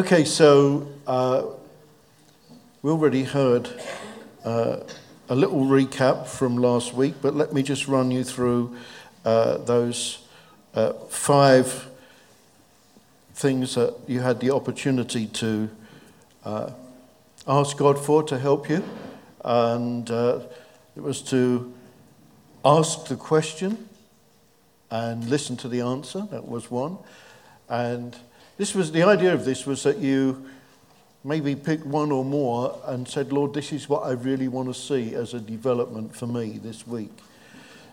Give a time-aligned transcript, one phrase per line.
[0.00, 1.44] Okay, so uh,
[2.80, 3.68] we already heard
[4.46, 4.78] uh,
[5.28, 8.74] a little recap from last week, but let me just run you through
[9.26, 10.24] uh, those
[10.74, 11.86] uh, five
[13.34, 15.68] things that you had the opportunity to
[16.46, 16.70] uh,
[17.46, 18.82] ask God for to help you.
[19.44, 20.40] And uh,
[20.96, 21.74] it was to
[22.64, 23.86] ask the question
[24.90, 26.26] and listen to the answer.
[26.30, 26.96] That was one.
[27.68, 28.16] And
[28.60, 30.44] this was the idea of this was that you
[31.24, 34.78] maybe picked one or more and said, Lord, this is what I really want to
[34.78, 37.10] see as a development for me this week.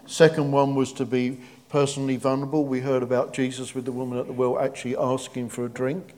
[0.08, 1.40] Second one was to be
[1.70, 2.66] personally vulnerable.
[2.66, 6.14] We heard about Jesus with the woman at the well actually asking for a drink.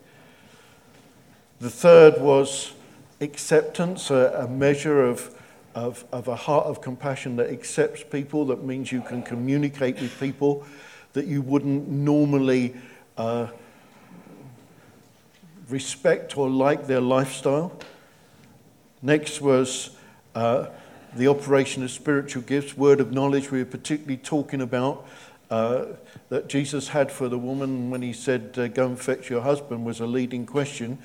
[1.60, 2.74] The third was
[3.22, 5.40] acceptance, a, a measure of,
[5.76, 8.46] of, of a heart of compassion that accepts people.
[8.46, 10.66] That means you can communicate with people
[11.14, 12.76] that you wouldn't normally.
[13.16, 13.50] Uh,
[15.72, 17.72] respect or like their lifestyle.
[19.02, 19.92] Next was
[20.36, 20.68] uh,
[21.16, 23.52] the operation of spiritual gifts, word of knowledge.
[23.52, 25.08] We were particularly talking about
[25.50, 25.86] uh,
[26.30, 29.86] that Jesus had for the woman when he said, uh, Go and fetch your husband,
[29.86, 31.00] was a leading question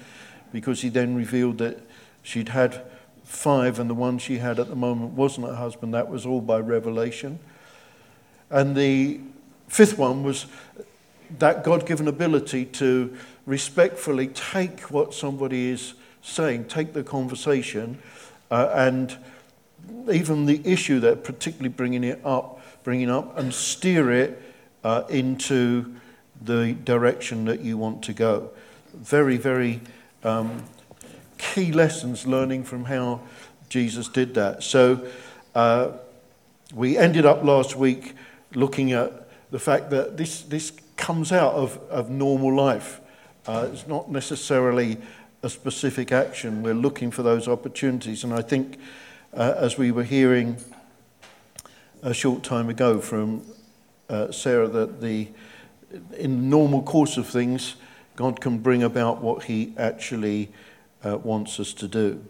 [0.53, 1.81] because he then revealed that
[2.23, 2.83] she'd had
[3.25, 5.95] five and the one she had at the moment wasn't her husband.
[5.95, 7.39] That was all by revelation.
[8.51, 9.21] And the
[9.69, 10.47] fifth one was
[11.39, 17.99] that God given ability to respectfully take what somebody is saying, take the conversation,
[18.51, 19.17] uh, and
[20.11, 24.41] even the issue they're particularly bringing it up, bringing up, and steer it
[24.83, 25.95] uh, into
[26.43, 28.51] the direction that you want to go.
[28.95, 29.81] Very, very
[30.23, 30.65] um,
[31.39, 33.21] key lessons learning from how
[33.69, 34.63] Jesus did that.
[34.63, 35.07] So
[35.55, 35.93] uh,
[36.75, 38.15] we ended up last week
[38.55, 43.01] looking at the fact that this, this comes out of, of normal life.
[43.47, 44.97] Uh, it's not necessarily
[45.43, 46.63] a specific action.
[46.63, 48.25] We're looking for those opportunities.
[48.25, 48.79] And I think,
[49.35, 50.57] uh, as we were hearing
[52.03, 53.43] a short time ago from
[54.09, 55.29] uh, Sarah, that the,
[56.19, 57.77] in the normal course of things,
[58.17, 60.51] God can bring about what He actually
[61.05, 62.25] uh, wants us to do.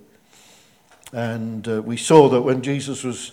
[1.12, 3.30] And uh, we saw that when Jesus was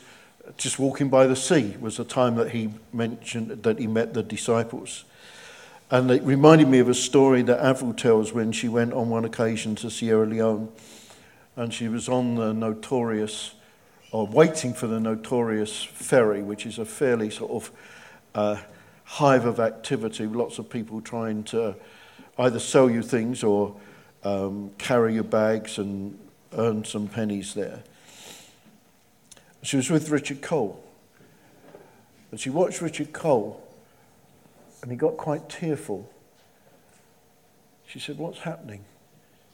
[0.57, 4.23] just walking by the sea was the time that he mentioned that he met the
[4.23, 5.05] disciples.
[5.91, 9.25] And it reminded me of a story that Avril tells when she went on one
[9.25, 10.71] occasion to Sierra Leone
[11.57, 13.55] and she was on the notorious,
[14.13, 17.71] or waiting for the notorious ferry, which is a fairly sort of
[18.33, 18.61] uh,
[19.03, 21.75] hive of activity, lots of people trying to
[22.37, 23.75] either sell you things or
[24.23, 26.17] um, carry your bags and
[26.57, 27.83] earn some pennies there.
[29.61, 30.81] She was with Richard Cole.
[32.31, 33.61] And she watched Richard Cole
[34.81, 36.09] and he got quite tearful.
[37.87, 38.85] She said, What's happening?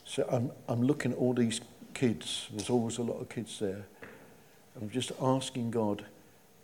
[0.06, 1.60] So I'm, I'm looking at all these
[1.94, 2.48] kids.
[2.52, 3.86] There's always a lot of kids there.
[4.80, 6.06] I'm just asking God,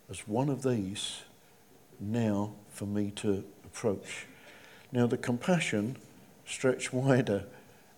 [0.09, 1.23] as one of these,
[1.99, 4.27] now for me to approach.
[4.91, 5.97] Now, the compassion
[6.45, 7.45] stretched wider,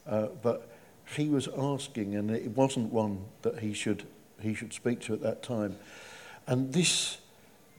[0.07, 0.69] uh, but
[1.15, 4.03] he was asking, and it wasn't one that he should,
[4.41, 5.75] he should speak to at that time.
[6.47, 7.17] And this,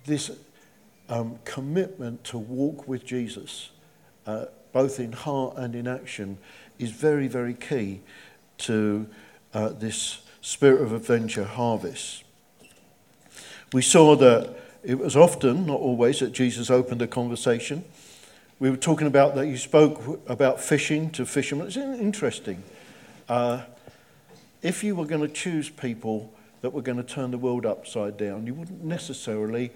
[0.05, 0.31] this
[1.09, 3.71] um, commitment to walk with Jesus,
[4.27, 6.39] uh, both in heart and in action,
[6.79, 8.01] is very, very key
[8.59, 9.07] to
[9.55, 12.25] uh, this spirit of adventure harvest.
[13.73, 17.85] We saw that it was often, not always, that Jesus opened a conversation.
[18.59, 21.67] We were talking about that you spoke about fishing to fishermen.
[21.67, 22.63] It's interesting.
[23.29, 23.63] Uh,
[24.63, 28.17] if you were going to choose people that were going to turn the world upside
[28.17, 29.73] down, you wouldn't necessarily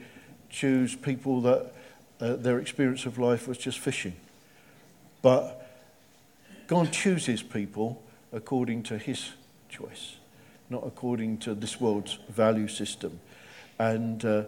[0.50, 1.72] choose people that
[2.20, 4.14] uh, their experience of life was just fishing.
[5.22, 5.56] But
[6.66, 8.02] God chooses people
[8.32, 9.30] according to his
[9.68, 10.16] choice,
[10.68, 13.20] not according to this world's value system.
[13.78, 14.44] And uh,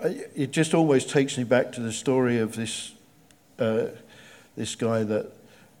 [0.00, 2.92] it just always takes me back to the story of this,
[3.58, 3.86] uh,
[4.56, 5.30] this guy that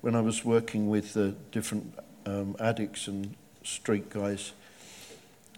[0.00, 1.94] when I was working with the different
[2.26, 3.34] um, addicts and
[3.64, 4.52] street guys,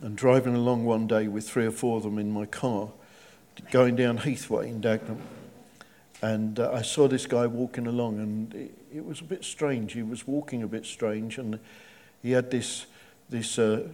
[0.00, 2.90] and driving along one day with three or four of them in my car,
[3.70, 5.20] going down Heathway in Dagenham.
[6.22, 9.92] And uh, I saw this guy walking along, and it, it, was a bit strange.
[9.92, 11.58] He was walking a bit strange, and
[12.22, 12.86] he had this,
[13.28, 13.88] this uh,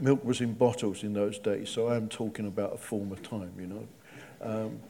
[0.00, 3.52] milk was in bottles in those days, so I am talking about a former time,
[3.58, 3.88] you know.
[4.40, 4.80] Um,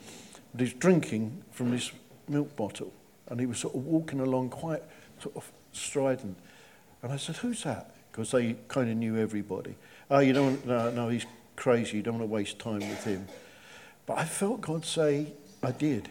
[0.53, 1.91] but he's drinking from this
[2.29, 2.93] milk bottle,
[3.29, 4.83] and he was sort of walking along quite
[5.21, 6.37] sort of strident.
[7.03, 7.95] And I said, Who's that?
[8.11, 9.75] Because they kind of knew everybody.
[10.15, 11.25] Oh, you don't, no, no, he's
[11.57, 11.97] crazy.
[11.97, 13.27] You don't want to waste time with him.
[14.05, 15.33] But I felt God say,
[15.63, 16.11] I did.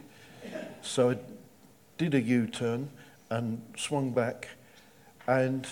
[0.82, 1.18] So I
[2.00, 2.90] did a U turn
[3.30, 4.50] and swung back.
[5.28, 5.68] And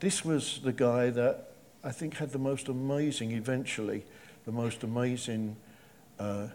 [0.00, 1.52] this was the guy that
[1.82, 4.04] I think had the most amazing, eventually,
[4.44, 5.56] the most amazing
[6.18, 6.48] uh,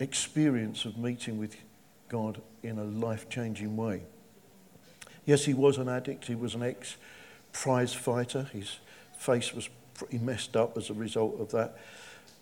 [0.00, 1.54] experience of meeting with
[2.08, 4.02] God in a life changing way.
[5.24, 6.96] Yes, he was an addict, he was an ex
[7.52, 8.78] prize fighter, his
[9.16, 11.78] face was pretty messed up as a result of that.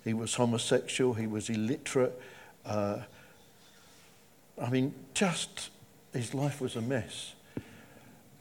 [0.04, 2.18] He was homosexual, he was illiterate.
[2.64, 2.98] Uh,
[4.60, 5.70] I mean, just
[6.12, 7.34] his life was a mess.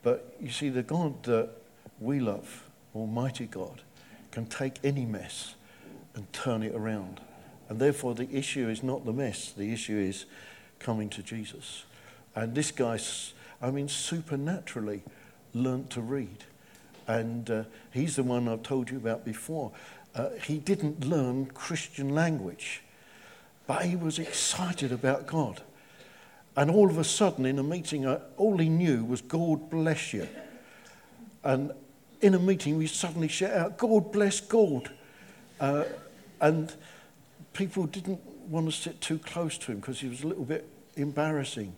[0.04, 1.50] But you see, the God that
[2.00, 2.64] we love,
[2.96, 3.82] Almighty God,
[4.32, 5.56] can take any mess
[6.16, 7.22] and turn it around.
[7.70, 10.26] And therefore, the issue is not the mess, the issue is
[10.80, 11.86] coming to Jesus.
[12.36, 13.00] And this guy,
[13.62, 15.04] I mean, supernaturally
[15.54, 16.46] learnt to read.
[17.08, 19.72] And uh, he's the one I've told you about before.
[20.14, 22.84] Uh, he didn't learn Christian language,
[23.68, 25.62] but he was excited about God.
[26.56, 30.14] And all of a sudden, in a meeting, uh, all he knew was, God bless
[30.14, 30.28] you.
[31.44, 31.72] And
[32.20, 34.92] in a meeting, we suddenly shout out, God bless God.
[35.60, 35.86] Uh,
[36.42, 36.74] and
[37.54, 38.20] people didn't
[38.50, 41.74] want to sit too close to him because he was a little bit embarrassing.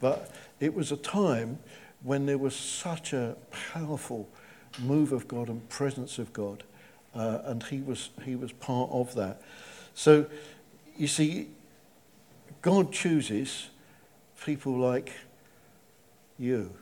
[0.00, 0.30] But
[0.60, 1.58] it was a time
[2.02, 3.36] when there was such a
[3.72, 4.28] powerful
[4.78, 6.64] move of God and presence of God.
[7.14, 9.42] Uh, and he was, he was part of that.
[9.94, 10.26] So,
[10.96, 11.48] you see,
[12.62, 13.68] God chooses
[14.44, 15.12] people like
[16.38, 16.72] you,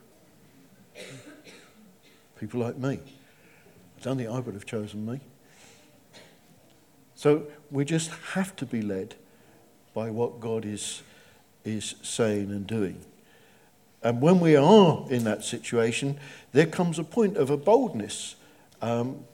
[2.39, 2.99] people like me.
[3.99, 5.19] I don't think I would have chosen me.
[7.15, 9.13] So we just have to be led
[9.93, 11.03] by what God is,
[11.63, 12.99] is saying and doing.
[14.03, 16.19] And when we are in that situation,
[16.53, 18.35] there comes a point of a boldness,
[18.81, 19.25] um,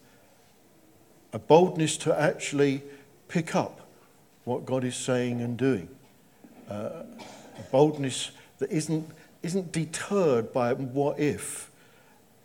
[1.31, 2.83] a boldness to actually
[3.27, 3.87] pick up
[4.43, 5.89] what God is saying and doing.
[6.69, 7.03] Uh,
[7.57, 9.09] a boldness that isn't,
[9.43, 11.71] isn't deterred by what if.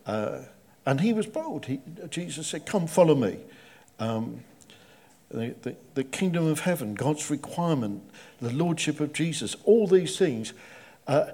[0.07, 0.41] Uh,
[0.87, 1.67] and he was bold.
[1.67, 1.81] He,
[2.11, 3.39] Jesus said, Come, follow me.
[3.99, 4.43] Um,
[5.31, 8.03] the, the, the, kingdom of heaven, God's requirement,
[8.41, 10.53] the lordship of Jesus, all these things,
[11.07, 11.27] uh,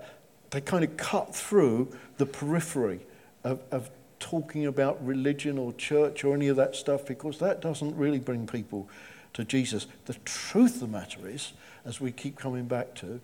[0.51, 3.01] they kind of cut through the periphery
[3.45, 7.97] of, of talking about religion or church or any of that stuff because that doesn't
[7.97, 8.89] really bring people
[9.35, 9.87] to Jesus.
[10.07, 11.53] The truth of the matter is,
[11.85, 13.21] as we keep coming back to,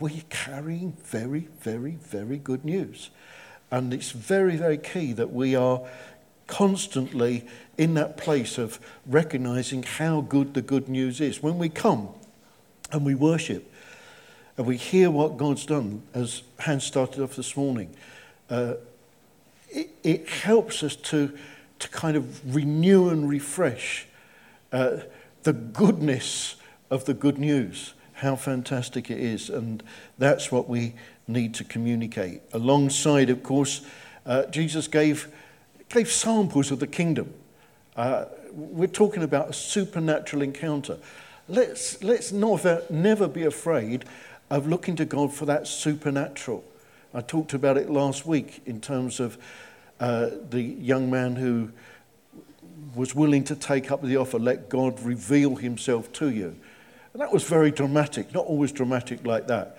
[0.00, 3.10] we're carrying very, very, very good news.
[3.70, 5.82] And it's very, very key that we are
[6.46, 7.44] constantly
[7.76, 11.42] in that place of recognizing how good the good news is.
[11.42, 12.08] When we come
[12.90, 13.70] and we worship
[14.58, 17.94] and we hear what God's done, as Hans started off this morning,
[18.50, 18.74] uh,
[19.70, 21.32] it, it, helps us to,
[21.78, 24.08] to kind of renew and refresh
[24.72, 24.98] uh,
[25.44, 26.56] the goodness
[26.90, 29.48] of the good news how fantastic it is.
[29.48, 29.80] And
[30.18, 30.94] that's what we
[31.28, 32.42] need to communicate.
[32.52, 33.82] Alongside, of course,
[34.26, 35.28] uh, Jesus gave,
[35.88, 37.32] gave samples of the kingdom.
[37.94, 40.98] Uh, we're talking about a supernatural encounter.
[41.46, 44.04] Let's, let's never, never be afraid
[44.50, 46.64] of looking to God for that supernatural.
[47.14, 49.38] I talked about it last week in terms of
[50.00, 51.70] uh, the young man who
[52.94, 56.56] was willing to take up the offer, let God reveal himself to you.
[57.12, 59.78] And that was very dramatic, not always dramatic like that,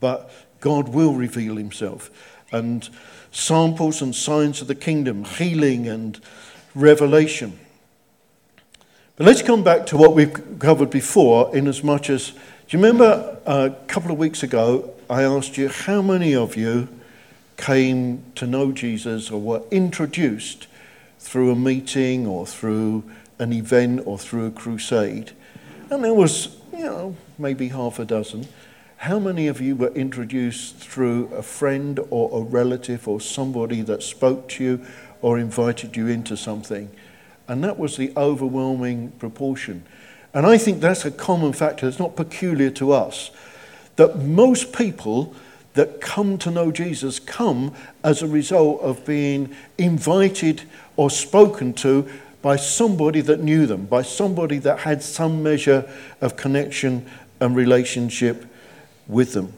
[0.00, 0.30] but
[0.60, 2.10] God will reveal himself.
[2.50, 2.88] And
[3.30, 6.20] samples and signs of the kingdom, healing and
[6.74, 7.58] revelation.
[9.16, 12.32] But let's come back to what we've covered before, in as much as,
[12.72, 16.56] do you remember uh, a couple of weeks ago, I asked you how many of
[16.56, 16.88] you
[17.58, 20.68] came to know Jesus or were introduced
[21.18, 23.04] through a meeting or through
[23.38, 25.32] an event or through a crusade?
[25.90, 28.48] And there was you know, maybe half a dozen.
[28.96, 34.02] How many of you were introduced through a friend or a relative or somebody that
[34.02, 34.86] spoke to you
[35.20, 36.88] or invited you into something?
[37.48, 39.84] And that was the overwhelming proportion.
[40.34, 43.30] And I think that's a common factor, it's not peculiar to us,
[43.96, 45.34] that most people
[45.74, 47.74] that come to know Jesus come
[48.04, 50.62] as a result of being invited
[50.96, 52.08] or spoken to
[52.42, 55.88] by somebody that knew them, by somebody that had some measure
[56.20, 57.06] of connection
[57.40, 58.46] and relationship
[59.06, 59.52] with them.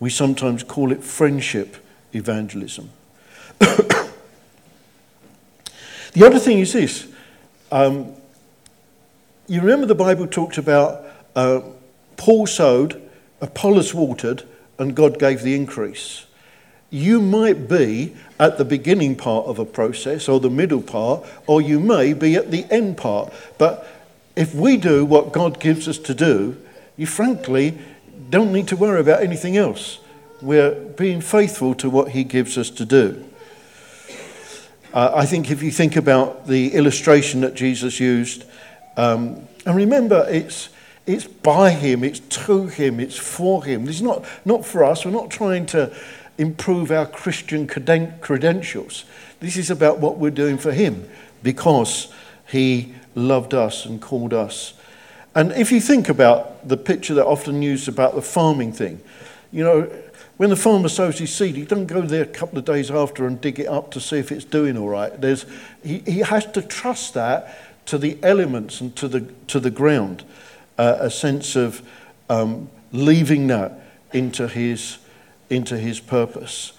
[0.00, 1.76] We sometimes call it friendship
[2.12, 2.90] evangelism.
[3.58, 4.10] the
[6.16, 7.06] other thing is this
[7.70, 8.14] um,
[9.52, 11.04] you remember the Bible talked about
[11.34, 11.60] uh,
[12.16, 13.02] Paul sowed,
[13.40, 14.44] Apollos watered,
[14.78, 16.26] and God gave the increase
[16.92, 21.62] you might be at the beginning part of a process or the middle part, or
[21.62, 23.32] you may be at the end part.
[23.56, 23.88] But
[24.36, 26.56] if we do what God gives us to do,
[26.98, 27.78] you frankly,
[28.28, 30.00] don't need to worry about anything else.
[30.42, 33.24] We're being faithful to what He gives us to do.
[34.92, 38.44] Uh, I think if you think about the illustration that Jesus used,
[38.96, 40.68] um, and remember, it's,
[41.06, 43.84] it's by Him, it's to Him, it's for Him.
[43.84, 45.04] This is not, not for us.
[45.04, 45.94] We're not trying to
[46.38, 49.04] improve our Christian credentials.
[49.40, 51.08] This is about what we're doing for Him
[51.42, 52.12] because
[52.48, 54.74] He loved us and called us.
[55.34, 59.00] And if you think about the picture that often used about the farming thing,
[59.50, 59.90] you know,
[60.36, 63.26] when the farmer sows his seed, he doesn't go there a couple of days after
[63.26, 65.18] and dig it up to see if it's doing all right.
[65.20, 65.46] There's,
[65.84, 70.24] he, he has to trust that to the elements and to the, to the ground,
[70.78, 71.82] uh, a sense of
[72.28, 73.80] um, leaving that
[74.12, 74.98] into his,
[75.50, 76.72] into his purpose.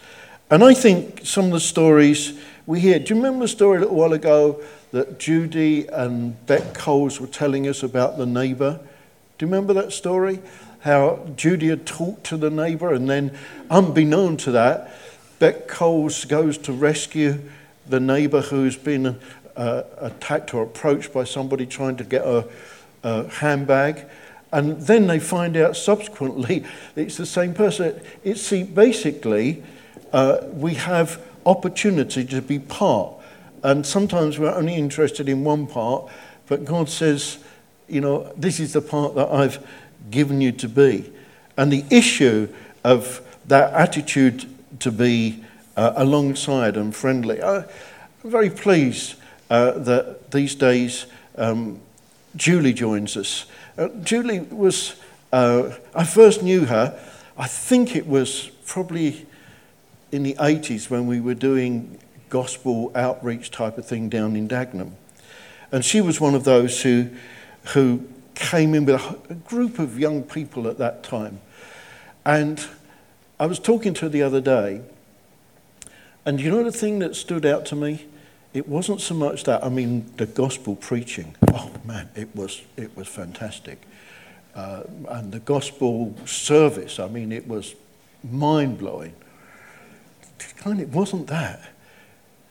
[0.50, 3.82] And I think some of the stories we hear, do you remember the story a
[3.82, 8.80] little while ago that Judy and Beck Coles were telling us about the neighbour?
[9.38, 10.40] Do you remember that story?
[10.82, 13.38] How Judy had talked to the neighbour, and then,
[13.70, 14.94] unbeknown to that,
[15.40, 17.42] Beck Coles goes to rescue
[17.88, 19.20] the neighbour who's been
[19.56, 22.48] uh, attacked or approached by somebody trying to get a,
[23.04, 24.06] a handbag.
[24.52, 28.00] And then they find out subsequently it's the same person.
[28.24, 29.64] It's see, basically,
[30.12, 33.14] uh, we have opportunity to be part.
[33.64, 36.12] And sometimes we're only interested in one part,
[36.48, 37.40] but God says,
[37.88, 39.66] you know, this is the part that I've
[40.12, 41.12] given you to be.
[41.58, 42.50] And the issue
[42.84, 45.44] of that attitude to be
[45.76, 47.42] uh, alongside and friendly.
[47.42, 47.66] I'm
[48.24, 49.16] very pleased
[49.54, 51.06] uh, that these days
[51.36, 51.80] um,
[52.36, 53.46] Julie joins us.
[53.78, 54.96] Uh, Julie was,
[55.32, 57.00] uh, I first knew her,
[57.38, 59.28] I think it was probably
[60.12, 64.94] in the 80s when we were doing gospel outreach type of thing down in Dagenham.
[65.72, 67.10] And she was one of those who,
[67.76, 71.42] who came in with a, a group of young people at that time.
[72.26, 72.66] And
[73.40, 74.82] I was talking to her the other day,
[76.26, 78.08] and you know the thing that stood out to me?
[78.54, 81.36] It wasn't so much that, I mean, the gospel preaching.
[81.52, 83.82] Oh man, it was, it was fantastic.
[84.56, 87.74] Uh, and the gospel service, I mean, it was
[88.24, 89.14] mind blowing.
[90.58, 91.62] Kind it wasn't that.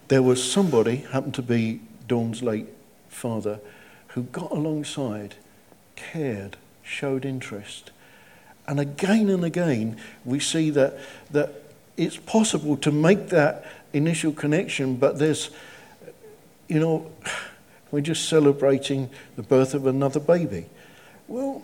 [0.09, 2.67] There was somebody, happened to be Dawn's late
[3.09, 3.61] father,
[4.09, 5.37] who got alongside,
[5.95, 7.93] cared, showed interest.
[8.67, 10.99] And again and again, we see that,
[11.31, 11.53] that
[11.97, 15.51] it's possible to make that initial connection, but there's,
[16.73, 17.11] you know,
[17.91, 20.65] we're just celebrating the birth of another baby.
[21.29, 21.63] Well,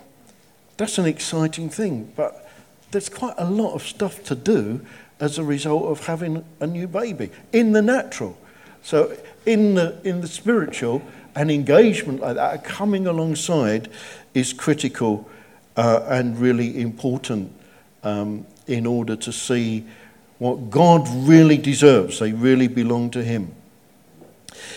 [0.77, 2.47] that's an exciting thing, but
[2.91, 4.85] there's quite a lot of stuff to do
[5.19, 8.37] as a result of having a new baby in the natural.
[8.83, 11.01] So, in the, in the spiritual,
[11.35, 13.89] an engagement like that, coming alongside,
[14.35, 15.27] is critical
[15.79, 17.51] uh, and really important
[18.05, 19.87] um, in order to see
[20.39, 22.19] what God really deserves.
[22.19, 23.55] They really belong to Him.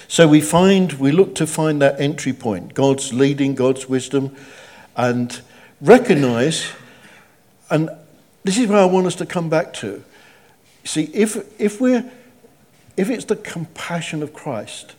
[0.08, 4.36] So we find, we look to find that entry point, God's leading, God's wisdom,
[4.96, 5.42] and
[5.80, 6.72] recognize,
[7.70, 7.90] and
[8.44, 10.04] this is where I want us to come back to.
[10.84, 12.12] See, if, if we're,
[12.98, 14.96] if it's the compassion of Christ,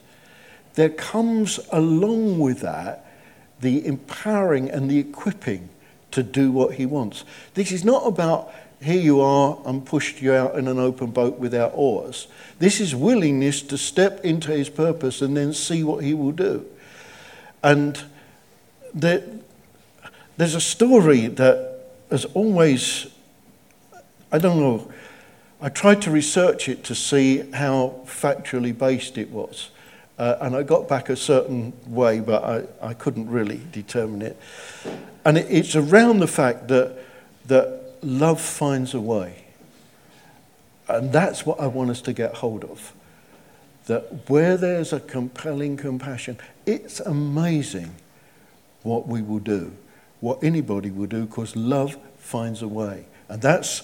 [0.75, 3.07] there comes along with that
[3.61, 5.71] the empowering and the equipping
[6.11, 7.25] to do what he wants.
[7.55, 11.39] This is not about here you are, and pushed you out in an open boat
[11.39, 12.27] without oars.
[12.59, 16.67] This is willingness to step into his purpose and then see what he will do.
[17.63, 18.03] And
[18.93, 19.23] there,
[20.37, 23.07] there's a story that has always,
[24.31, 24.93] I don't know,
[25.61, 29.71] I tried to research it to see how factually based it was.
[30.19, 34.37] Uh, and I got back a certain way, but I, I couldn't really determine it.
[35.25, 36.97] And it, it's around the fact that,
[37.47, 39.45] that love finds a way.
[40.89, 42.93] And that's what I want us to get hold of.
[43.87, 47.95] That where there's a compelling compassion, it's amazing
[48.83, 49.73] what we will do,
[50.21, 53.07] what anybody will do, because love finds a way.
[53.29, 53.83] And that's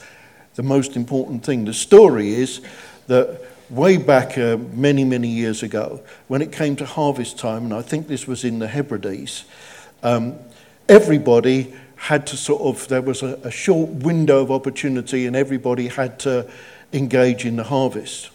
[0.54, 1.64] the most important thing.
[1.64, 2.60] The story is
[3.06, 7.74] that way back uh, many, many years ago, when it came to harvest time, and
[7.74, 9.44] I think this was in the Hebrides,
[10.02, 10.38] um,
[10.88, 15.88] everybody had to sort of, there was a, a short window of opportunity and everybody
[15.88, 16.48] had to
[16.92, 18.30] engage in the harvest.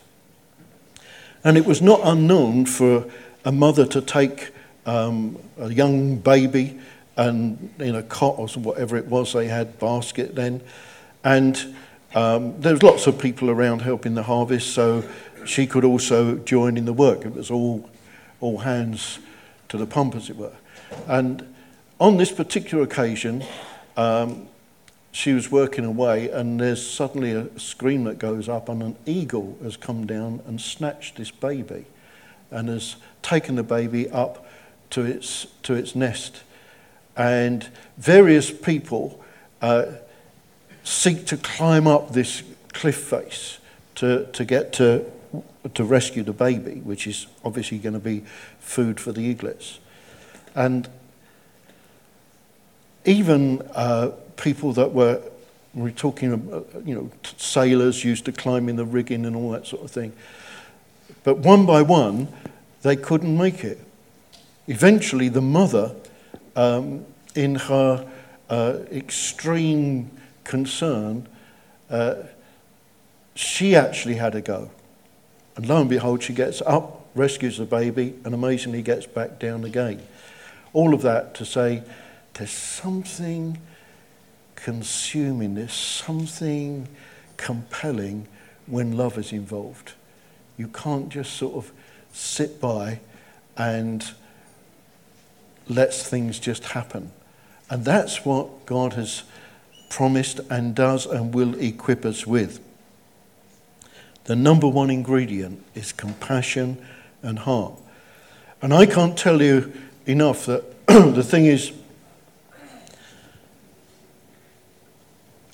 [1.43, 3.05] And it was not unknown for
[3.45, 4.51] a mother to take
[4.85, 6.79] um, a young baby
[7.15, 10.61] and in a cot or whatever it was, they had basket then.
[11.23, 11.75] And
[12.15, 15.03] um, there was lots of people around helping the harvest, so
[15.45, 17.25] she could also join in the work.
[17.25, 17.89] It was all,
[18.41, 19.19] all hands
[19.69, 20.55] to the pump, as it were.
[21.07, 21.52] And
[22.03, 23.41] on this particular occasion,
[23.95, 24.45] um,
[25.13, 29.57] she was working away, and there's suddenly a scream that goes up, and an eagle
[29.63, 31.85] has come down and snatched this baby
[32.51, 34.45] and has taken the baby up
[34.89, 36.43] to its, to its nest.
[37.15, 39.23] And various people
[39.61, 39.85] uh,
[40.83, 42.43] seek to climb up this
[42.73, 43.59] cliff face
[43.95, 45.05] to, to get to,
[45.73, 48.25] to rescue the baby, which is obviously going to be
[48.59, 49.79] food for the eaglets.
[50.53, 50.89] And
[53.05, 55.21] even uh, people that were,
[55.73, 59.67] we're talking, about, you know, sailors used to climb in the rigging and all that
[59.67, 60.13] sort of thing.
[61.23, 62.27] But one by one,
[62.81, 63.79] they couldn't make it.
[64.67, 65.95] Eventually, the mother,
[66.55, 67.05] um,
[67.35, 68.07] in her
[68.49, 70.11] uh, extreme
[70.43, 71.27] concern,
[71.89, 72.15] uh,
[73.35, 74.69] she actually had a go.
[75.55, 79.63] And lo and behold, she gets up, rescues the baby, and amazingly gets back down
[79.63, 80.01] again.
[80.73, 81.83] All of that to say
[82.33, 83.59] there's something
[84.55, 86.87] consuming, there's something
[87.37, 88.27] compelling
[88.65, 89.93] when love is involved.
[90.57, 91.71] You can't just sort of
[92.13, 92.99] sit by
[93.57, 94.03] and
[95.67, 97.11] let things just happen.
[97.69, 99.23] And that's what God has
[99.89, 102.59] promised and does and will equip us with.
[104.25, 106.83] The number one ingredient is compassion
[107.21, 107.73] and heart.
[108.61, 109.73] And I can't tell you
[110.05, 111.71] enough that the thing is,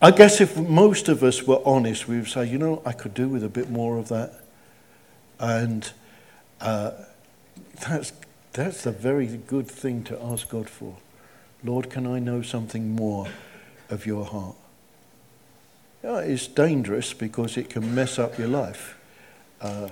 [0.01, 3.13] I guess if most of us were honest, we would say, you know, I could
[3.13, 4.33] do with a bit more of that.
[5.39, 5.91] And
[6.61, 6.91] uh,
[7.85, 8.13] that's,
[8.53, 10.95] that's a very good thing to ask God for.
[11.65, 13.27] Lord, can I know something more
[13.89, 14.55] of your heart?
[16.01, 18.97] Yeah, it's dangerous because it can mess up your life.
[19.59, 19.89] Uh,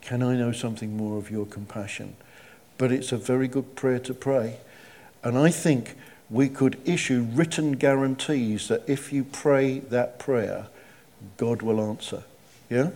[0.00, 2.16] can I know something more of your compassion?
[2.78, 4.56] But it's a very good prayer to pray.
[5.22, 5.96] And I think
[6.32, 10.66] we could issue written guarantees that if you pray that prayer,
[11.36, 12.24] God will answer.
[12.70, 12.90] Yeah?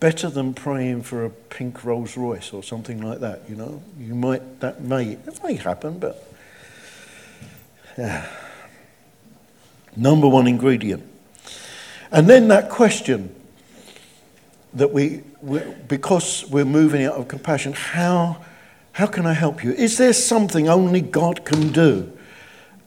[0.00, 3.82] Better than praying for a pink Rolls Royce or something like that, you know?
[4.00, 6.24] You might, that may, that may happen, but.
[7.98, 8.26] Yeah.
[9.94, 11.04] Number one ingredient.
[12.10, 13.34] And then that question
[14.72, 18.44] that we, we because we're moving out of compassion, how
[18.98, 19.70] how can I help you?
[19.74, 22.12] Is there something only God can do?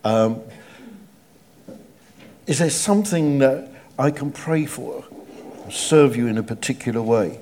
[0.04, 0.42] Um,
[2.46, 5.06] is there something that I can pray for,
[5.70, 7.40] serve you in a particular way?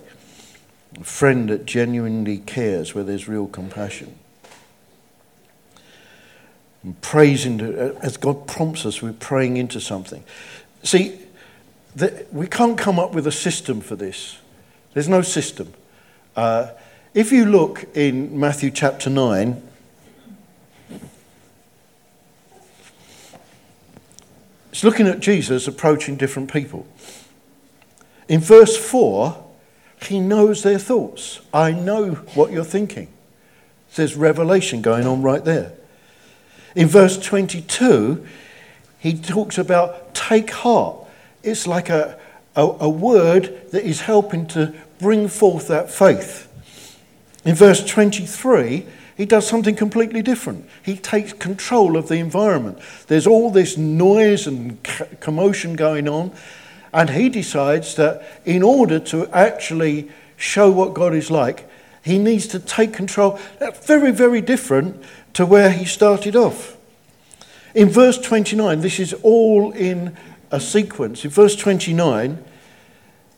[1.01, 4.13] A friend that genuinely cares, where there's real compassion.
[6.83, 10.23] And prays into, as God prompts us, we're praying into something.
[10.83, 11.19] See,
[11.95, 14.37] the, we can't come up with a system for this.
[14.93, 15.73] There's no system.
[16.35, 16.67] Uh,
[17.13, 19.61] if you look in Matthew chapter 9,
[24.71, 26.85] it's looking at Jesus approaching different people.
[28.27, 29.43] In verse 4,
[30.03, 31.41] he knows their thoughts.
[31.53, 33.07] I know what you're thinking.
[33.95, 35.73] There's revelation going on right there.
[36.75, 38.25] In verse 22,
[38.99, 40.95] he talks about take heart.
[41.41, 42.19] It's like a,
[42.55, 46.48] a, a word that is helping to bring forth that faith.
[47.49, 48.85] In verse 23,
[49.17, 50.69] he does something completely different.
[50.83, 52.77] He takes control of the environment.
[53.07, 54.77] There's all this noise and
[55.19, 56.31] commotion going on,
[56.93, 61.67] and he decides that in order to actually show what God is like,
[62.03, 63.39] he needs to take control.
[63.57, 65.01] That's very, very different
[65.33, 66.77] to where he started off.
[67.73, 70.15] In verse 29, this is all in
[70.51, 71.25] a sequence.
[71.25, 72.45] In verse 29,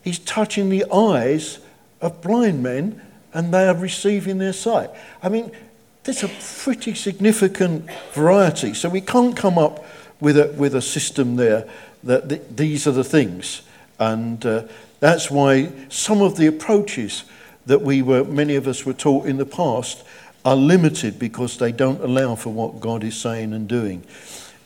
[0.03, 1.59] he's touching the eyes
[2.01, 3.01] of blind men
[3.33, 4.89] and they are receiving their sight.
[5.23, 5.51] I mean,
[6.03, 6.31] there's a
[6.63, 8.73] pretty significant variety.
[8.73, 9.85] So we can't come up
[10.19, 11.67] with a, with a system there
[12.03, 13.61] that th- these are the things.
[13.99, 14.63] And uh,
[14.99, 17.23] that's why some of the approaches
[17.65, 20.03] that we were, many of us were taught in the past,
[20.43, 24.03] are limited because they don't allow for what God is saying and doing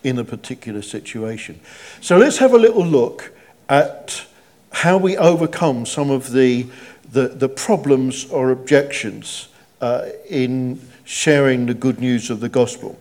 [0.03, 1.59] in a particular situation.
[1.99, 3.33] So let's have a little look
[3.67, 4.25] at
[4.71, 6.67] how we overcome some of the
[7.11, 9.47] the, the problems or objections
[9.81, 12.99] uh, in sharing the good news of the gospel.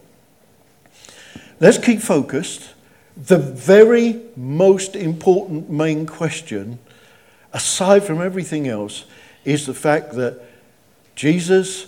[1.60, 2.74] Let's keep focused.
[3.16, 6.78] The very most important main question,
[7.52, 9.04] aside from everything else,
[9.44, 10.40] is the fact that
[11.14, 11.86] Jesus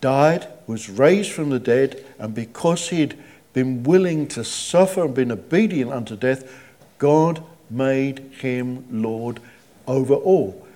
[0.00, 3.18] died, was raised from the dead, and because he'd
[3.52, 6.50] been willing to suffer and been obedient unto death,
[6.98, 9.40] God made him Lord
[9.86, 10.66] over all.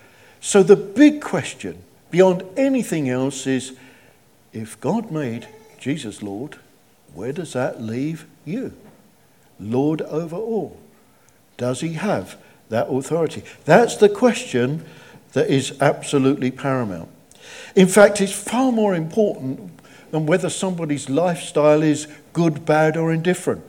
[0.44, 3.72] So the big question, beyond anything else, is
[4.52, 6.58] if God made Jesus Lord,
[7.14, 8.74] where does that leave you?
[9.58, 10.78] Lord over all.
[11.56, 12.36] Does he have
[12.68, 13.42] that authority?
[13.64, 14.84] That's the question
[15.32, 17.08] that is absolutely paramount.
[17.74, 19.70] In fact, it's far more important
[20.10, 23.64] than whether somebody's lifestyle is good, bad, or indifferent.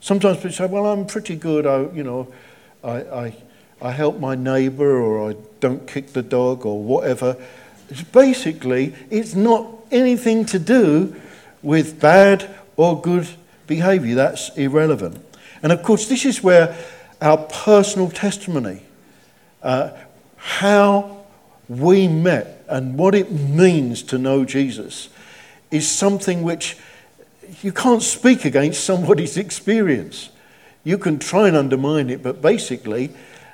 [0.00, 1.66] Sometimes people say, well, I'm pretty good.
[1.66, 2.32] I, you know,
[2.82, 3.36] I, I,
[3.82, 7.36] I help my neighbor or I don't kick the dog or whatever.
[8.12, 11.16] Basically, it's not anything to do
[11.62, 13.28] with bad or good
[13.66, 14.14] behavior.
[14.14, 15.24] That's irrelevant.
[15.62, 16.76] And of course, this is where
[17.20, 18.82] our personal testimony,
[19.62, 19.90] uh,
[20.36, 21.24] how
[21.68, 25.08] we met and what it means to know Jesus,
[25.70, 26.76] is something which
[27.62, 30.30] you can't speak against somebody's experience.
[30.84, 33.10] You can try and undermine it, but basically,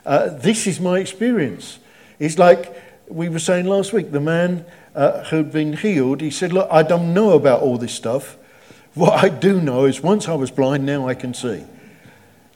[0.07, 1.81] uh, this is my experience.
[2.19, 2.75] It's like
[3.09, 4.65] we were saying last week the man
[4.95, 8.37] uh, who'd been healed, he said, Look, I don't know about all this stuff.
[8.95, 11.65] What I do know is once I was blind, now I can see.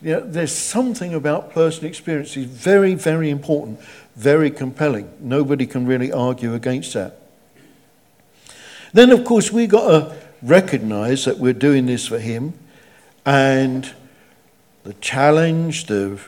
[0.01, 3.81] You know, there's something about personal experience is very, very important,
[4.17, 5.13] very compelling.
[5.21, 7.19] Nobody can really argue against that.
[8.95, 12.55] Then, of course, we've got to recognize that we're doing this for Him,
[13.27, 13.93] and
[14.85, 16.19] the challenge, the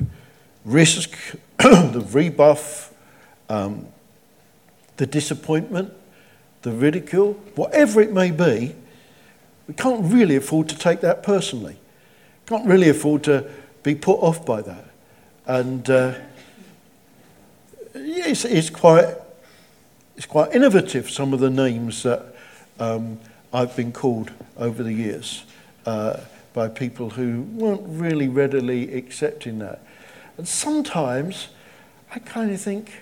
[0.65, 1.17] risk,
[1.59, 2.93] the rebuff,
[3.49, 3.87] um,
[4.97, 5.93] the disappointment,
[6.63, 8.75] the ridicule, whatever it may be,
[9.67, 11.77] we can't really afford to take that personally.
[12.47, 13.49] Can't really afford to
[13.83, 14.85] be put off by that.
[15.47, 16.15] And uh,
[17.95, 19.15] it's, it's, quite,
[20.17, 22.35] it's quite innovative, some of the names that
[22.79, 23.19] um,
[23.53, 25.45] I've been called over the years
[25.87, 26.21] uh,
[26.53, 29.81] by people who weren't really readily accepting that.
[30.37, 31.49] And sometimes
[32.15, 32.93] I kind of think,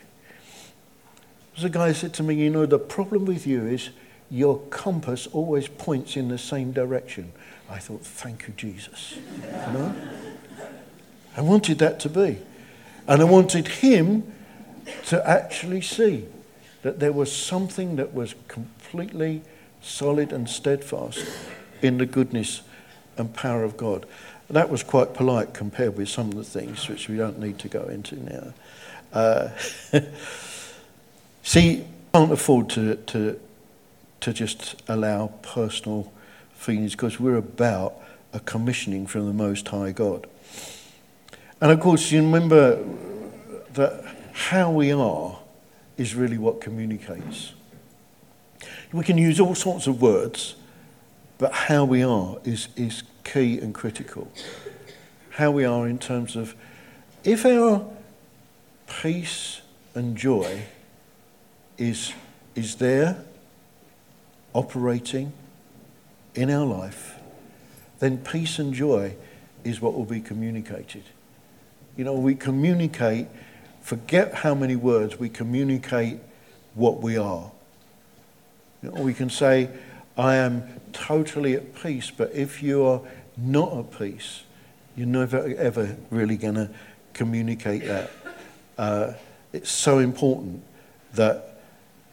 [1.57, 3.91] as a guy said to me, you know, the problem with you is
[4.31, 7.33] your compass always points in the same direction.
[7.69, 9.19] I thought, thank you, Jesus.
[9.43, 9.95] You know?
[11.37, 12.39] I wanted that to be.
[13.07, 14.33] And I wanted him
[15.07, 16.27] to actually see
[16.83, 19.43] that there was something that was completely
[19.83, 21.25] solid and steadfast
[21.83, 22.63] in the goodness
[23.17, 24.07] and power of God.
[24.51, 27.69] That was quite polite compared with some of the things which we don't need to
[27.69, 28.53] go into now.
[29.13, 29.49] Uh,
[31.43, 33.41] see, can't afford to, to,
[34.21, 36.13] to just allow personal
[36.53, 37.95] feelings because we're about
[38.33, 40.27] a commissioning from the Most High God.
[41.61, 42.83] And of course, you remember
[43.75, 45.39] that how we are
[45.97, 47.53] is really what communicates.
[48.93, 50.57] We can use all sorts of words,
[51.39, 54.31] but how we are is, is key and critical.
[55.31, 56.55] How we are in terms of
[57.25, 57.87] if our
[59.03, 59.61] peace
[59.95, 60.63] and joy
[61.79, 62.13] is,
[62.55, 63.25] is there,
[64.53, 65.33] operating
[66.35, 67.17] in our life,
[67.99, 69.15] then peace and joy
[69.65, 71.05] is what will be communicated.
[71.97, 73.27] You know, we communicate,
[73.83, 76.19] forget how many words, we communicate
[76.75, 77.51] what we are.
[78.83, 79.69] You know, we can say,
[80.17, 83.01] I am totally at peace, but if you are
[83.37, 84.43] not at peace,
[84.97, 86.71] you're never ever really going to
[87.15, 88.11] communicate that.
[88.77, 89.13] Uh,
[89.53, 90.63] it's so important
[91.15, 91.61] that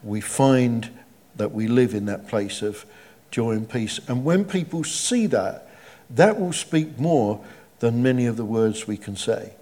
[0.02, 0.90] we find
[1.36, 2.84] that we live in that place of
[3.30, 4.00] joy and peace.
[4.08, 5.68] And when people see that,
[6.10, 7.44] that will speak more
[7.80, 9.52] than many of the words we can say.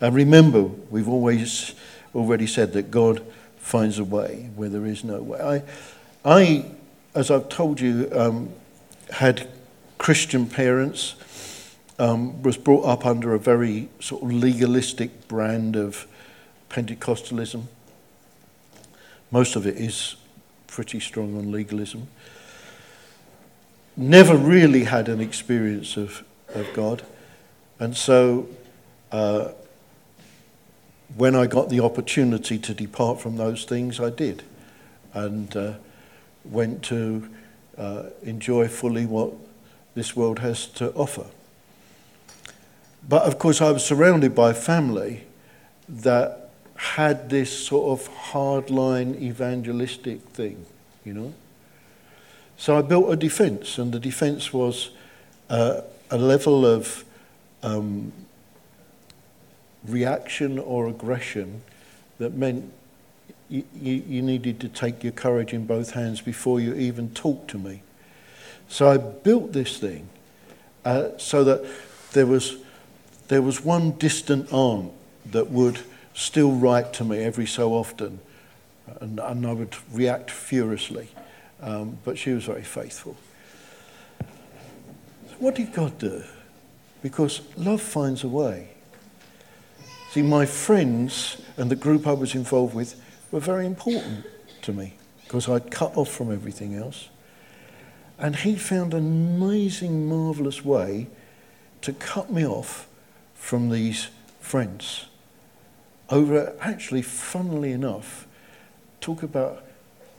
[0.00, 1.74] And remember, we've always
[2.14, 3.24] already said that God
[3.58, 5.62] finds a way where there is no way.
[6.24, 6.64] I, I
[7.14, 8.50] as I've told you, um,
[9.12, 9.48] had
[9.98, 11.14] Christian parents,
[11.98, 16.06] um, was brought up under a very sort of legalistic brand of
[16.70, 17.64] Pentecostalism.
[19.30, 20.16] Most of it is
[20.66, 22.08] pretty strong on legalism.
[23.96, 27.02] Never really had an experience of, of God.
[27.78, 28.48] And so
[29.12, 29.50] uh,
[31.16, 34.42] when I got the opportunity to depart from those things, I did.
[35.12, 35.74] And uh,
[36.44, 37.28] went to
[37.80, 39.32] uh, enjoy fully what
[39.94, 41.24] this world has to offer.
[43.08, 45.24] But of course, I was surrounded by family
[45.88, 50.66] that had this sort of hardline evangelistic thing,
[51.04, 51.32] you know.
[52.58, 54.90] So I built a defense, and the defense was
[55.48, 57.04] uh, a level of
[57.62, 58.12] um,
[59.86, 61.62] reaction or aggression
[62.18, 62.70] that meant
[63.50, 67.58] you, you, needed to take your courage in both hands before you even talked to
[67.58, 67.82] me.
[68.68, 70.08] So I built this thing
[70.84, 71.66] uh, so that
[72.12, 72.56] there was,
[73.26, 74.92] there was one distant aunt
[75.26, 75.80] that would
[76.14, 78.20] still write to me every so often,
[79.00, 81.08] and, and I would react furiously.
[81.60, 83.16] Um, but she was very faithful.
[85.40, 86.22] what did God do?
[87.02, 88.68] Because love finds a way.
[90.10, 94.24] See, my friends and the group I was involved with were very important
[94.62, 97.08] to me because I'd cut off from everything else.
[98.18, 101.08] And he found an amazing, marvellous way
[101.82, 102.86] to cut me off
[103.34, 104.08] from these
[104.40, 105.06] friends
[106.10, 108.26] over, actually, funnily enough,
[109.00, 109.64] talk about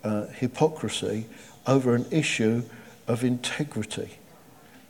[0.03, 1.25] uh, hypocrisy
[1.67, 2.63] over an issue
[3.07, 4.17] of integrity.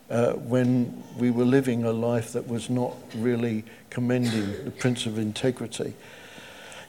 [0.09, 5.17] Uh, when we were living a life that was not really commending the Prince of
[5.17, 5.93] Integrity.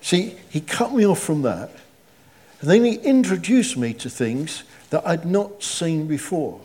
[0.03, 1.71] See, he cut me off from that,
[2.61, 6.61] and then he introduced me to things that I'd not seen before.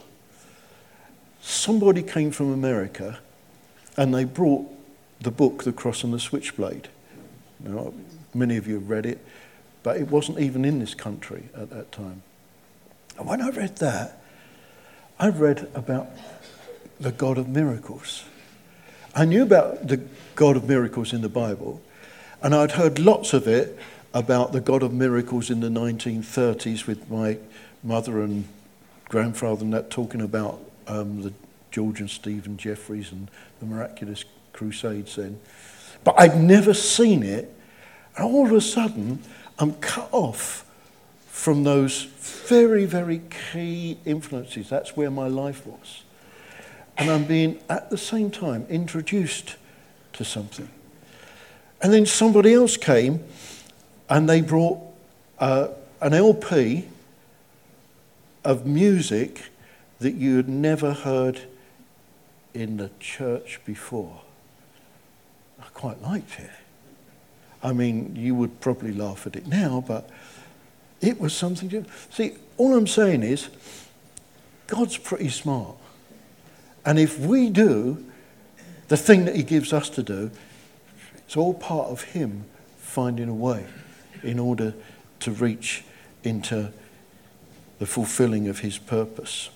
[1.39, 3.19] Somebody came from America
[3.95, 4.67] and they brought
[5.21, 6.89] the book, The Cross and the Switchblade.
[7.61, 7.93] Now,
[8.33, 9.25] many of you have read it,
[9.81, 12.21] but it wasn't even in this country at that time.
[13.17, 14.21] And when I read that,
[15.19, 16.09] I read about
[16.99, 18.25] the God of miracles.
[19.15, 20.01] I knew about the
[20.35, 21.81] God of miracles in the Bible,
[22.41, 23.77] and I'd heard lots of it
[24.13, 27.37] about the God of miracles in the 1930s with my
[27.83, 28.47] mother and
[29.09, 31.33] grandfather and that talking about um, the
[31.71, 35.39] George and Stephen Jeffreys and the miraculous crusades then.
[36.03, 37.53] But I'd never seen it.
[38.15, 39.19] And all of a sudden,
[39.59, 40.65] I'm cut off
[41.27, 43.21] from those very, very
[43.51, 44.69] key influences.
[44.69, 46.03] That's where my life was.
[46.97, 49.55] And I'm being, at the same time, introduced
[50.13, 50.69] to something.
[51.81, 53.23] And then somebody else came
[54.09, 54.79] and they brought
[55.39, 55.69] uh,
[56.01, 56.87] an LP
[58.43, 59.43] of music
[59.99, 61.41] that you had never heard
[62.53, 64.21] in the church before.
[65.59, 66.49] I quite liked it.
[67.61, 70.09] I mean, you would probably laugh at it now, but
[71.01, 72.35] it was something see.
[72.57, 73.49] All I'm saying is,
[74.67, 75.75] God's pretty smart.
[76.85, 78.05] And if we do
[78.87, 80.31] the thing that He gives us to do,
[81.27, 82.45] it's all part of Him
[82.77, 83.67] finding a way
[84.23, 84.73] in order
[85.19, 85.83] to reach
[86.23, 86.71] into
[87.79, 89.49] the fulfilling of his purpose.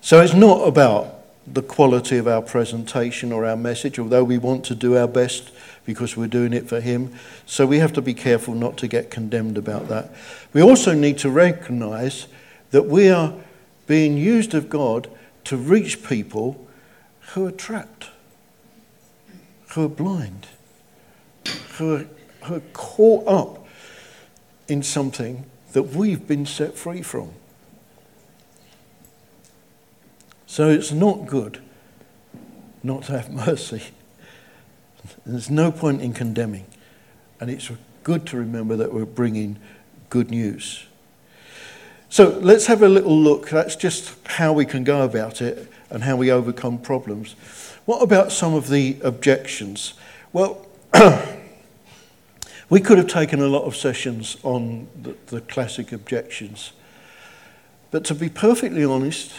[0.00, 1.14] So it's not about
[1.46, 5.50] the quality of our presentation or our message, although we want to do our best
[5.84, 7.14] because we're doing it for him.
[7.46, 10.12] So we have to be careful not to get condemned about that.
[10.52, 12.26] We also need to recognize
[12.70, 13.34] that we are
[13.86, 15.08] being used of God
[15.44, 16.66] to reach people
[17.32, 18.10] who are trapped,
[19.70, 20.46] who are blind,
[21.76, 22.06] who are,
[22.44, 23.66] who are caught up
[24.68, 27.32] in something that we've been set free from.
[30.46, 31.60] So it's not good
[32.82, 33.82] not to have mercy.
[35.24, 36.66] There's no point in condemning.
[37.40, 37.70] And it's
[38.02, 39.58] good to remember that we're bringing
[40.10, 40.86] good news.
[42.08, 43.50] So let's have a little look.
[43.50, 47.36] That's just how we can go about it and how we overcome problems.
[47.88, 49.94] What about some of the objections?
[50.32, 50.66] Well,
[52.70, 56.72] We could have taken a lot of sessions on the, the classic objections.
[57.90, 59.32] But to be perfectly honest,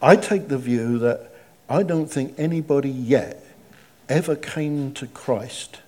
[0.00, 1.30] I take the view that
[1.68, 3.44] I don't think anybody yet
[4.08, 5.80] ever came to Christ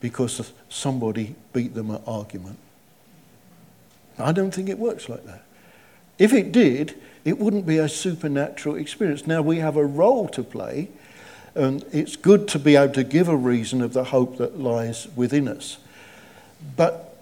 [0.00, 2.58] because somebody beat them at argument.
[4.18, 5.42] I don't think it works like that.
[6.18, 9.26] If it did, it wouldn't be a supernatural experience.
[9.26, 10.88] Now, we have a role to play
[11.54, 15.06] and it's good to be able to give a reason of the hope that lies
[15.14, 15.78] within us.
[16.76, 17.16] But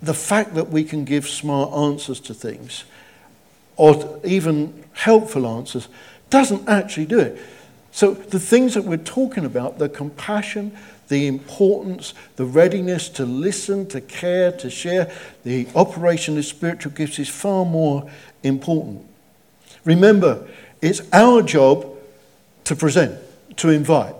[0.00, 2.84] the fact that we can give smart answers to things,
[3.76, 5.88] or even helpful answers,
[6.30, 7.40] doesn't actually do it.
[7.90, 10.76] So the things that we're talking about, the compassion,
[11.08, 15.10] the importance, the readiness to listen, to care, to share,
[15.44, 18.10] the operation of spiritual gifts is far more
[18.42, 19.06] important.
[19.84, 20.46] Remember,
[20.82, 21.86] it's our job
[22.64, 23.18] to present,
[23.56, 24.14] to invite.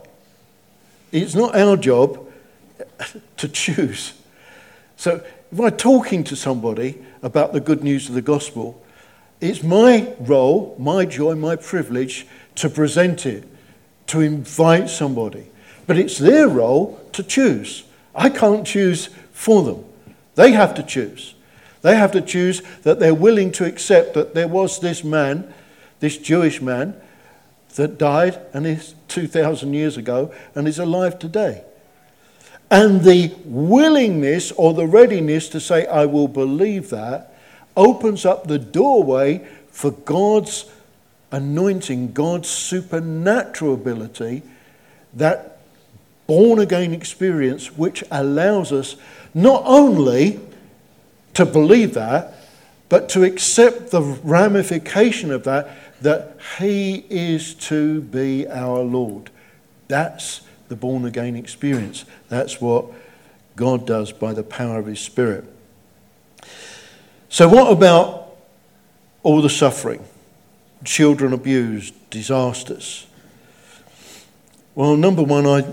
[1.12, 2.24] It's not our job
[3.36, 4.14] to choose.
[4.96, 5.22] So
[5.52, 8.82] if I'm talking to somebody about the good news of the gospel,
[9.40, 13.44] it's my role, my joy, my privilege to present it,
[14.08, 15.48] to invite somebody.
[15.86, 17.84] But it's their role to choose.
[18.14, 19.84] I can't choose for them.
[20.34, 21.34] They have to choose.
[21.82, 25.52] They have to choose that they're willing to accept that there was this man,
[26.00, 27.00] this Jewish man,
[27.76, 31.62] that died and is 2,000 years ago and is alive today.
[32.70, 37.34] And the willingness or the readiness to say, I will believe that,
[37.76, 40.64] opens up the doorway for God's
[41.30, 44.42] anointing, God's supernatural ability,
[45.14, 45.55] that
[46.26, 48.96] born again experience, which allows us
[49.34, 50.40] not only
[51.34, 52.34] to believe that,
[52.88, 55.68] but to accept the ramification of that,
[56.00, 59.30] that He is to be our Lord.
[59.88, 62.04] That's the born again experience.
[62.28, 62.86] That's what
[63.54, 65.44] God does by the power of His Spirit.
[67.28, 68.36] So, what about
[69.22, 70.04] all the suffering?
[70.84, 73.06] Children abused, disasters.
[74.74, 75.64] Well, number one, I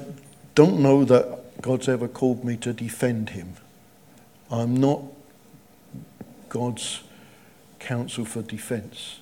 [0.55, 3.53] don't know that God's ever called me to defend Him.
[4.51, 5.01] I'm not
[6.49, 7.01] God's
[7.79, 9.19] counsel for defense.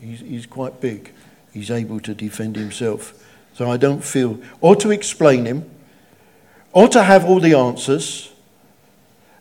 [0.00, 1.12] He's, he's quite big,
[1.52, 3.24] he's able to defend himself.
[3.54, 5.70] So I don't feel, or to explain him,
[6.72, 8.32] or to have all the answers,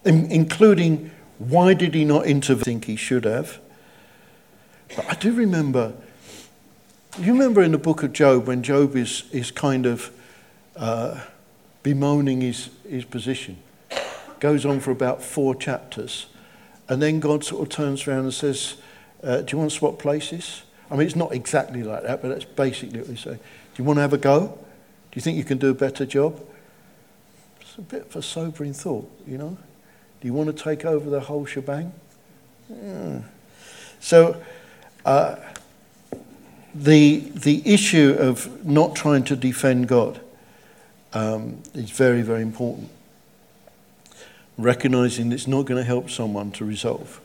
[0.04, 2.62] including why did he not intervene?
[2.62, 3.60] I think he should have.
[4.96, 5.94] But I do remember,
[7.18, 10.12] you remember in the book of Job when Job is, is kind of
[10.76, 11.22] uh,
[11.84, 13.58] bemoaning his, his position?
[14.40, 16.28] Goes on for about four chapters.
[16.90, 18.76] And then God sort of turns around and says,
[19.24, 20.64] uh, Do you want to swap places?
[20.90, 23.34] I mean, it's not exactly like that, but that's basically what he say.
[23.34, 23.40] Do
[23.78, 24.48] you want to have a go?
[24.48, 26.42] Do you think you can do a better job?
[27.62, 29.58] It's a bit of a sobering thought, you know.
[30.20, 31.94] Do you want to take over the whole shebang?
[32.70, 33.22] Yeah.
[34.00, 34.42] So,
[35.06, 35.36] uh,
[36.74, 40.21] the, the issue of not trying to defend God
[41.14, 42.90] um, is very, very important
[44.58, 47.20] recognizing it's not going to help someone to resolve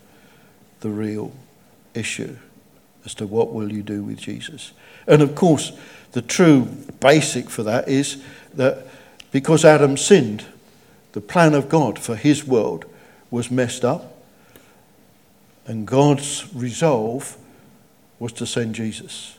[0.80, 1.32] the real
[1.94, 2.36] issue
[3.04, 4.72] as to what will you do with Jesus.
[5.06, 5.72] And of course,
[6.12, 6.64] the true
[7.00, 8.22] basic for that is
[8.54, 8.86] that
[9.30, 10.44] because Adam sinned,
[11.12, 12.84] the plan of God for his world
[13.30, 14.14] was messed up,
[15.66, 17.36] and God's resolve
[18.18, 19.38] was to send Jesus.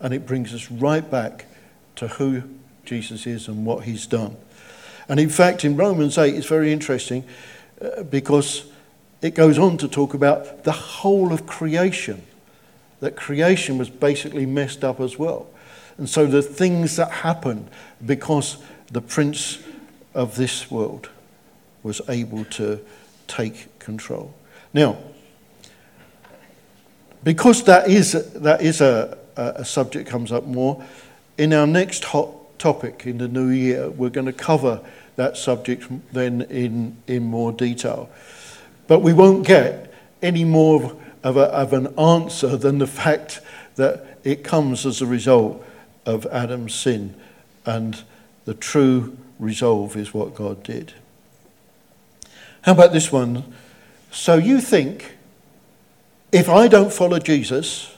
[0.00, 1.46] And it brings us right back
[1.96, 2.42] to who
[2.86, 4.36] Jesus is and what he's done.
[5.08, 7.24] And in fact, in Romans 8, it's very interesting
[7.80, 8.64] uh, because
[9.22, 12.22] it goes on to talk about the whole of creation,
[13.00, 15.48] that creation was basically messed up as well.
[15.98, 17.68] And so the things that happened
[18.04, 18.58] because
[18.90, 19.58] the prince
[20.14, 21.08] of this world
[21.82, 22.80] was able to
[23.26, 24.34] take control.
[24.72, 24.98] Now,
[27.22, 30.84] because that is, that is a, a subject comes up more,
[31.38, 33.90] in our next hot topic in the new year.
[33.90, 34.80] We're going to cover
[35.16, 38.10] that subject then in, in more detail.
[38.86, 39.92] But we won't get
[40.22, 43.40] any more of, a, of an answer than the fact
[43.76, 45.64] that it comes as a result
[46.04, 47.14] of Adam's sin,
[47.64, 48.02] and
[48.44, 50.94] the true resolve is what God did.
[52.62, 53.52] How about this one?
[54.10, 55.16] So you think
[56.32, 57.96] if I don't follow Jesus,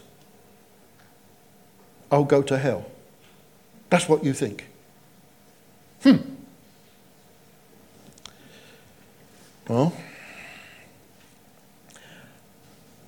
[2.10, 2.86] I'll go to hell?
[3.90, 4.66] That's what you think.
[6.02, 6.16] Hmm.
[9.68, 9.92] Well,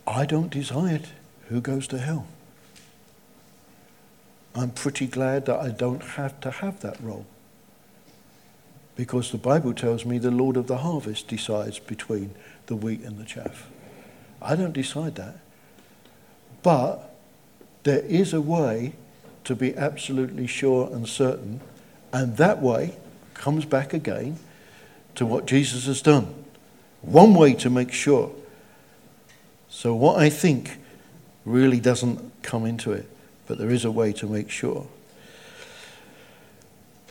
[0.07, 1.09] I don't decide
[1.49, 2.27] who goes to hell.
[4.55, 7.27] I'm pretty glad that I don't have to have that role.
[8.97, 12.35] Because the Bible tells me the Lord of the harvest decides between
[12.67, 13.69] the wheat and the chaff.
[14.43, 15.39] I don't decide that.
[16.63, 17.15] But
[17.85, 18.95] there is a way
[19.45, 21.61] to be absolutely sure and certain.
[22.13, 22.97] And that way
[23.35, 24.39] comes back again
[25.15, 26.35] to what Jesus has done.
[27.03, 28.33] One way to make sure.
[29.69, 30.79] So, what I think
[31.45, 33.09] really doesn't come into it,
[33.47, 34.87] but there is a way to make sure.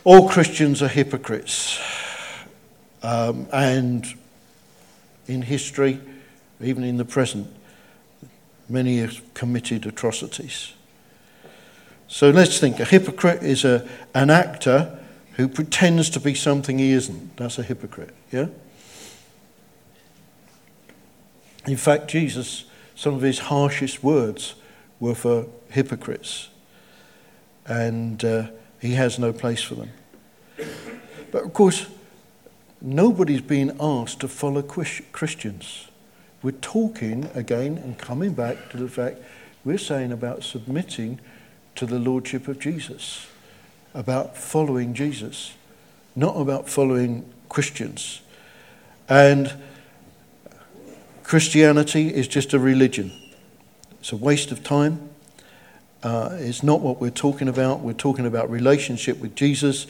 [0.04, 1.78] All Christians are hypocrites.
[3.02, 4.06] Um, and
[5.26, 6.00] in history,
[6.60, 7.48] even in the present,
[8.68, 10.74] many have committed atrocities.
[12.10, 14.98] So let's think a hypocrite is a, an actor
[15.34, 17.36] who pretends to be something he isn't.
[17.36, 18.48] That's a hypocrite, yeah?
[21.68, 22.64] In fact, Jesus,
[22.96, 24.56] some of his harshest words
[24.98, 26.48] were for hypocrites,
[27.64, 28.48] and uh,
[28.80, 29.90] he has no place for them.
[31.30, 31.86] But of course,
[32.80, 35.86] nobody's been asked to follow Christians.
[36.42, 39.18] We're talking again and coming back to the fact
[39.64, 41.20] we're saying about submitting
[41.80, 43.26] to the Lordship of Jesus,
[43.94, 45.54] about following Jesus,
[46.14, 48.20] not about following Christians.
[49.08, 49.54] And
[51.22, 53.10] Christianity is just a religion,
[53.98, 55.08] it's a waste of time.
[56.02, 57.80] Uh, it's not what we're talking about.
[57.80, 59.86] We're talking about relationship with Jesus,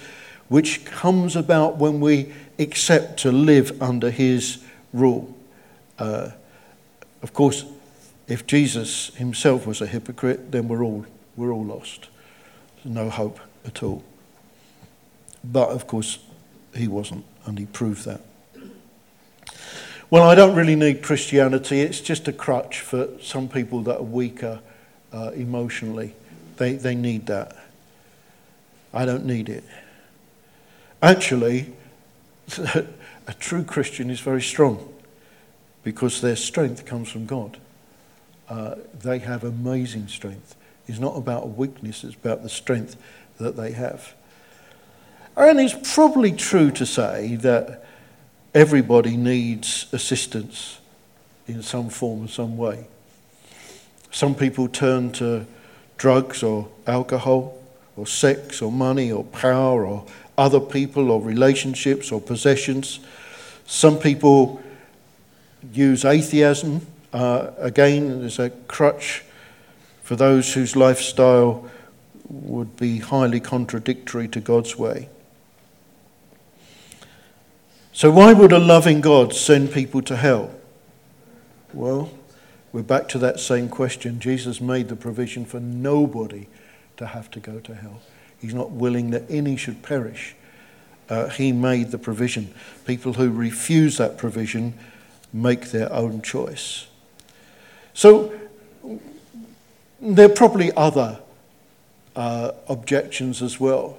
[0.47, 4.62] which comes about when we accept to live under his
[4.93, 5.36] rule.
[5.99, 6.30] Uh,
[7.20, 7.64] of course,
[8.28, 11.05] if Jesus himself was a hypocrite, then we're all
[11.41, 12.09] we're all lost.
[12.76, 14.05] There's no hope at all.
[15.43, 16.18] But of course,
[16.76, 18.20] he wasn't, and he proved that.
[20.11, 21.80] well, I don't really need Christianity.
[21.80, 24.61] It's just a crutch for some people that are weaker
[25.12, 26.14] uh, emotionally.
[26.59, 27.57] They, they need that.
[28.93, 29.64] I don't need it.
[31.03, 31.72] Actually,
[33.26, 34.93] a true Christian is very strong
[35.82, 37.57] because their strength comes from God.
[38.49, 40.57] Uh, they have amazing strength.
[40.91, 42.97] It's not about weakness, it's about the strength
[43.38, 44.12] that they have.
[45.36, 47.84] And it's probably true to say that
[48.53, 50.80] everybody needs assistance
[51.47, 52.88] in some form or some way.
[54.11, 55.47] Some people turn to
[55.97, 57.57] drugs or alcohol
[57.97, 60.05] or sex or money or power or
[60.36, 62.99] other people or relationships or possessions.
[63.64, 64.61] Some people
[65.72, 69.22] use atheism, uh, again, as a crutch
[70.11, 71.70] for those whose lifestyle
[72.28, 75.08] would be highly contradictory to God's way.
[77.92, 80.52] So, why would a loving God send people to hell?
[81.72, 82.11] Well,
[82.72, 84.18] we're back to that same question.
[84.18, 86.48] Jesus made the provision for nobody
[86.96, 88.00] to have to go to hell.
[88.40, 90.34] He's not willing that any should perish.
[91.08, 92.52] Uh, he made the provision.
[92.84, 94.74] People who refuse that provision
[95.32, 96.88] make their own choice.
[97.94, 98.34] So,
[100.01, 101.20] there are probably other
[102.16, 103.98] uh, objections as well.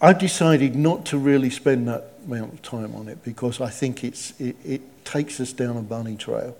[0.00, 4.04] I've decided not to really spend that amount of time on it because I think
[4.04, 6.56] it, it takes us down a bunny trail.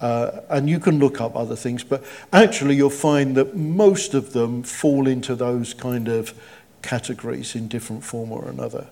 [0.00, 4.34] Uh, and you can look up other things, but actually, you'll find that most of
[4.34, 6.34] them fall into those kind of
[6.82, 8.86] categories in different form or another.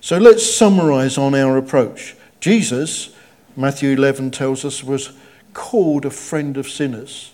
[0.00, 2.16] So let's summarize on our approach.
[2.40, 3.14] Jesus,
[3.56, 5.12] Matthew 11 tells us, was
[5.52, 7.32] called a friend of sinners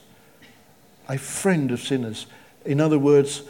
[1.08, 2.26] a friend of sinners.
[2.64, 3.42] In other words,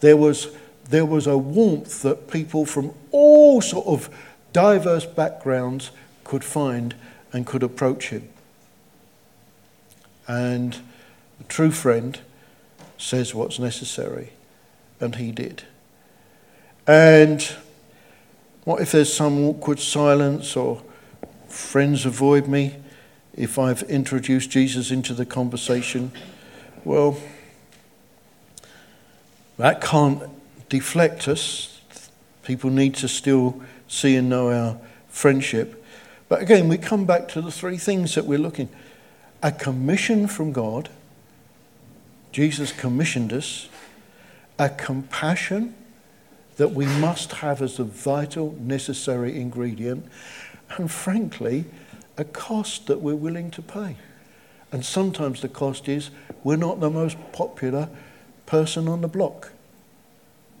[0.00, 0.48] there was,
[0.88, 4.08] there was a warmth that people from all sort of
[4.52, 5.90] diverse backgrounds
[6.24, 6.94] could find
[7.32, 8.28] and could approach him.
[10.26, 10.76] And
[11.40, 12.18] a true friend
[12.98, 14.30] says what's necessary,
[15.00, 15.64] and he did.
[16.86, 17.42] And
[18.64, 20.82] what if there's some awkward silence or
[21.48, 22.76] friends avoid me
[23.34, 26.12] if I've introduced Jesus into the conversation?
[26.84, 27.18] Well,
[29.58, 30.22] that can't
[30.70, 31.80] deflect us.
[32.42, 34.78] People need to still see and know our
[35.08, 35.84] friendship.
[36.28, 38.68] But again, we come back to the three things that we're looking
[39.42, 40.88] a commission from God.
[42.32, 43.68] Jesus commissioned us.
[44.58, 45.74] A compassion
[46.56, 50.06] that we must have as a vital, necessary ingredient.
[50.76, 51.64] And frankly,
[52.18, 53.96] a cost that we're willing to pay.
[54.72, 56.10] And sometimes the cost is
[56.44, 57.88] we're not the most popular
[58.46, 59.52] person on the block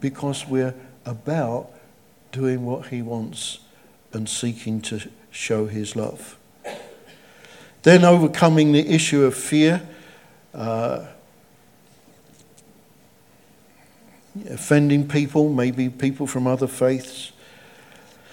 [0.00, 1.70] because we're about
[2.32, 3.60] doing what he wants
[4.12, 6.36] and seeking to show his love.
[7.82, 9.82] Then overcoming the issue of fear,
[10.52, 11.06] uh,
[14.48, 17.32] offending people, maybe people from other faiths.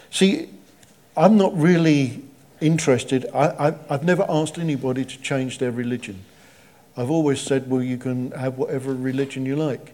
[0.10, 0.50] See,
[1.16, 2.24] I'm not really
[2.62, 3.26] interested.
[3.34, 6.24] I, have never asked anybody to change their religion.
[6.96, 9.94] I've always said, well, you can have whatever religion you like,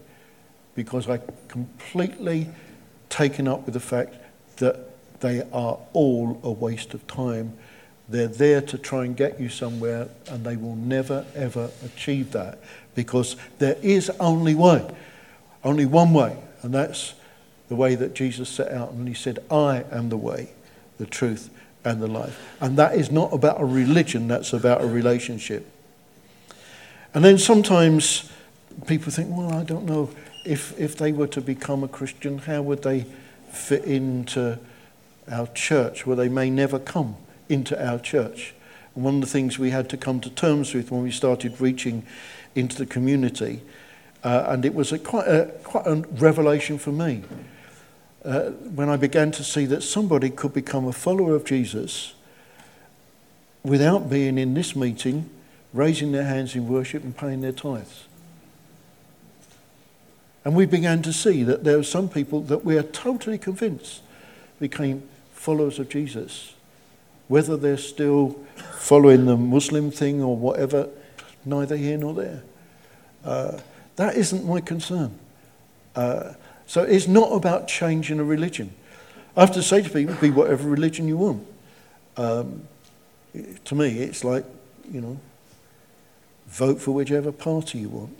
[0.74, 2.48] because I completely
[3.10, 4.14] taken up with the fact
[4.56, 7.56] that they are all a waste of time.
[8.08, 12.58] They're there to try and get you somewhere, and they will never, ever achieve that
[12.94, 14.88] because there is only way,
[15.62, 17.14] only one way, and that's
[17.68, 18.92] the way that Jesus set out.
[18.92, 20.50] And he said, I am the way,
[20.98, 21.50] the truth,
[21.84, 22.56] and the life.
[22.60, 25.66] And that is not about a religion, that's about a relationship.
[27.12, 28.30] And then sometimes
[28.86, 30.10] people think, well, I don't know
[30.44, 33.06] if, if they were to become a Christian, how would they
[33.50, 34.58] fit into
[35.30, 36.06] our church?
[36.06, 37.16] Well, they may never come
[37.48, 38.54] into our church.
[38.94, 41.60] And one of the things we had to come to terms with when we started
[41.60, 42.04] reaching
[42.54, 43.62] into the community,
[44.22, 47.22] uh, and it was a, quite, a, quite a revelation for me
[48.24, 52.14] uh, when I began to see that somebody could become a follower of Jesus
[53.62, 55.28] without being in this meeting,
[55.72, 58.04] raising their hands in worship and paying their tithes.
[60.44, 64.02] And we began to see that there are some people that we are totally convinced
[64.60, 65.02] became
[65.32, 66.54] followers of Jesus.
[67.28, 68.38] Whether they're still
[68.78, 70.88] following the Muslim thing or whatever,
[71.44, 72.42] neither here nor there.
[73.24, 73.58] Uh,
[73.96, 75.18] that isn't my concern.
[75.96, 76.34] Uh,
[76.66, 78.74] so it's not about changing a religion.
[79.36, 81.46] I have to say to people, be whatever religion you want.
[82.16, 82.68] Um,
[83.64, 84.44] to me, it's like,
[84.90, 85.18] you know,
[86.46, 88.16] vote for whichever party you want.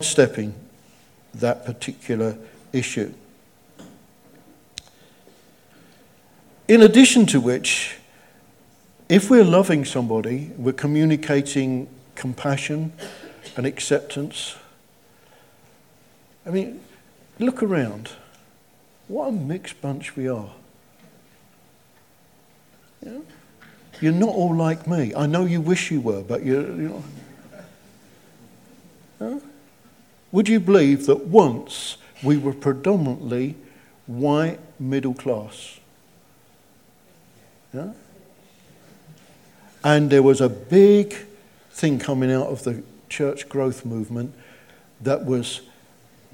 [0.00, 0.54] Stepping
[1.34, 2.38] that particular
[2.72, 3.12] issue.
[6.68, 7.96] In addition to which,
[9.08, 12.92] if we're loving somebody, we're communicating compassion
[13.56, 14.56] and acceptance.
[16.46, 16.80] I mean,
[17.38, 18.10] look around.
[19.06, 20.50] What a mixed bunch we are.
[23.04, 23.18] Yeah?
[24.00, 25.14] You're not all like me.
[25.14, 26.80] I know you wish you were, but you're.
[26.80, 27.02] you're
[29.18, 29.40] huh?
[30.30, 33.56] Would you believe that once we were predominantly
[34.06, 35.80] white middle class?
[37.72, 37.92] Yeah?
[39.82, 41.14] And there was a big
[41.70, 44.34] thing coming out of the church growth movement
[45.00, 45.62] that was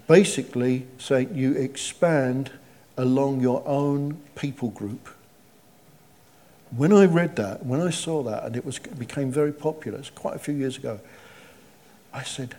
[0.06, 2.50] basically saying you expand
[2.96, 5.08] along your own people group.
[6.76, 10.10] When I read that, when I saw that, and it was, became very popular, it's
[10.10, 11.00] quite a few years ago,
[12.12, 12.56] I said,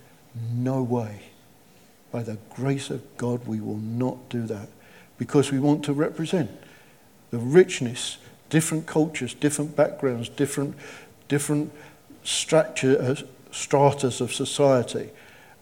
[0.53, 1.21] no way.
[2.11, 4.69] By the grace of God, we will not do that
[5.17, 6.51] because we want to represent
[7.31, 8.17] the richness,
[8.49, 10.75] different cultures, different backgrounds, different,
[11.27, 11.71] different
[12.23, 13.15] structure, uh,
[13.51, 15.09] stratas of society.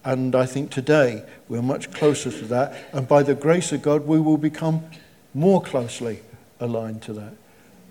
[0.05, 2.75] And I think today we're much closer to that.
[2.91, 4.83] And by the grace of God, we will become
[5.33, 6.19] more closely
[6.59, 7.33] aligned to that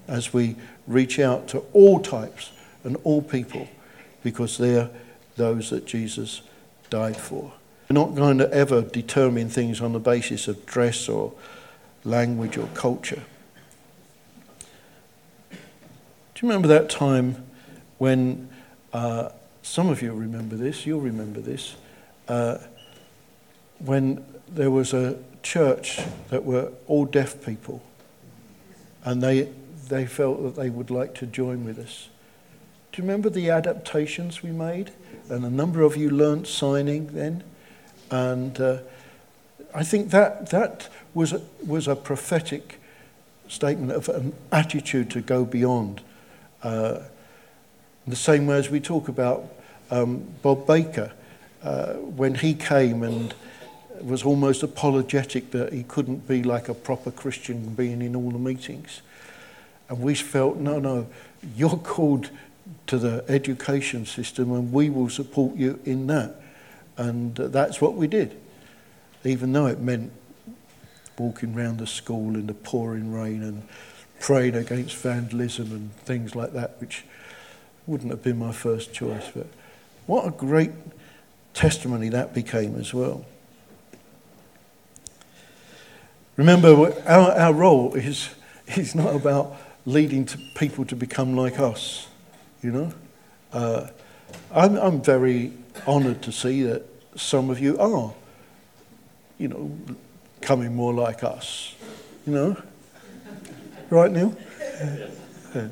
[0.08, 0.56] as we
[0.86, 2.50] reach out to all types
[2.84, 3.68] and all people
[4.22, 4.90] because they're
[5.36, 6.42] those that Jesus
[6.90, 7.52] died for.
[7.88, 11.32] We're not going to ever determine things on the basis of dress or
[12.04, 13.22] language or culture.
[15.50, 17.44] Do you remember that time
[17.98, 18.48] when
[18.92, 19.30] uh,
[19.62, 21.76] some of you remember this, you'll remember this,
[22.28, 22.58] uh,
[23.78, 26.00] when there was a church
[26.30, 27.82] that were all deaf people
[29.04, 29.48] and they,
[29.88, 32.08] they felt that they would like to join with us.
[32.92, 34.92] Do you remember the adaptations we made?
[35.28, 37.42] And a number of you learnt signing then.
[38.10, 38.78] And uh,
[39.74, 42.80] I think that, that was, a, was a prophetic
[43.48, 46.02] statement of an attitude to go beyond.
[46.62, 47.00] Uh,
[48.06, 49.44] the same way as we talk about
[49.90, 51.12] um, Bob Baker,
[51.62, 53.34] uh, when he came and
[54.00, 58.38] was almost apologetic that he couldn't be like a proper Christian being in all the
[58.38, 59.02] meetings.
[59.88, 61.06] And we felt, no, no,
[61.54, 62.30] you're called
[62.86, 66.34] to the education system and we will support you in that.
[66.96, 68.38] And uh, that's what we did,
[69.24, 70.12] even though it meant
[71.18, 73.62] walking around the school in the pouring rain and
[74.18, 77.04] praying against vandalism and things like that, which
[77.86, 79.30] wouldn't have been my first choice.
[79.34, 79.46] But
[80.06, 80.70] what a great
[81.54, 83.24] testimony that became as well.
[86.36, 88.30] Remember, our, our role is,
[88.66, 92.08] is not about leading to people to become like us,
[92.62, 92.92] you know.
[93.52, 93.88] Uh,
[94.50, 95.52] I'm, I'm very
[95.86, 96.84] honoured to see that
[97.16, 98.14] some of you are,
[99.38, 99.76] you know,
[100.40, 101.74] coming more like us,
[102.26, 102.56] you know.
[103.90, 104.34] Right, Neil?
[105.54, 105.68] Yeah.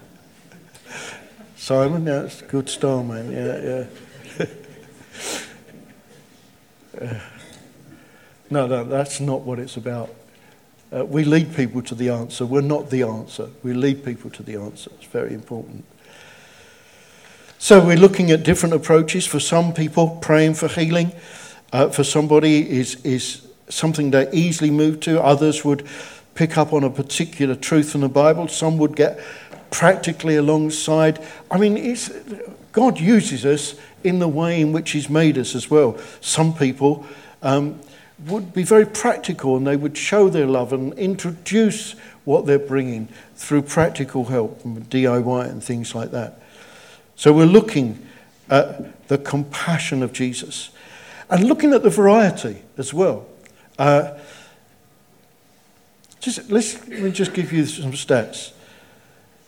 [1.57, 3.33] Simon, that's good star, man.
[3.33, 3.87] Yeah,
[4.39, 4.47] yeah.
[8.51, 10.11] no, no, that's not what it's about.
[10.93, 12.45] Uh, we lead people to the answer.
[12.45, 13.49] We're not the answer.
[13.63, 14.91] We lead people to the answer.
[14.97, 15.85] It's very important.
[17.59, 19.27] So we're looking at different approaches.
[19.27, 21.13] For some people, praying for healing
[21.73, 25.23] uh, for somebody is, is something they easily move to.
[25.23, 25.87] Others would
[26.35, 28.49] pick up on a particular truth in the Bible.
[28.49, 29.21] Some would get
[29.71, 31.25] practically alongside.
[31.51, 31.97] I mean,
[32.73, 33.75] God uses us
[34.05, 35.99] in the way in which He's made us as well.
[36.21, 37.07] Some people
[37.43, 37.81] um,
[38.27, 41.93] would be very practical and they would show their love and introduce
[42.25, 46.41] what they're bringing through practical help, DIY, and things like that.
[47.17, 48.07] So we're looking
[48.49, 50.71] at the compassion of Jesus
[51.29, 53.27] and looking at the variety as well.
[53.79, 54.19] Uh,
[56.21, 58.53] just, let me just give you some stats.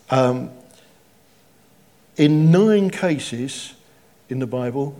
[0.08, 0.50] Um,
[2.16, 3.74] in nine cases
[4.32, 4.96] in the Bible,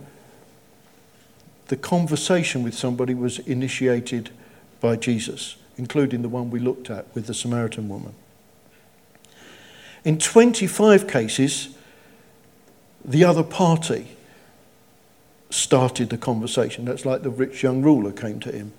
[1.67, 4.29] the conversation with somebody was initiated
[4.79, 8.13] by Jesus, including the one we looked at with the Samaritan woman.
[10.05, 11.75] In 25 cases,
[13.03, 14.09] the other party
[15.49, 16.85] started the conversation.
[16.85, 18.71] That's like the rich young ruler came to him.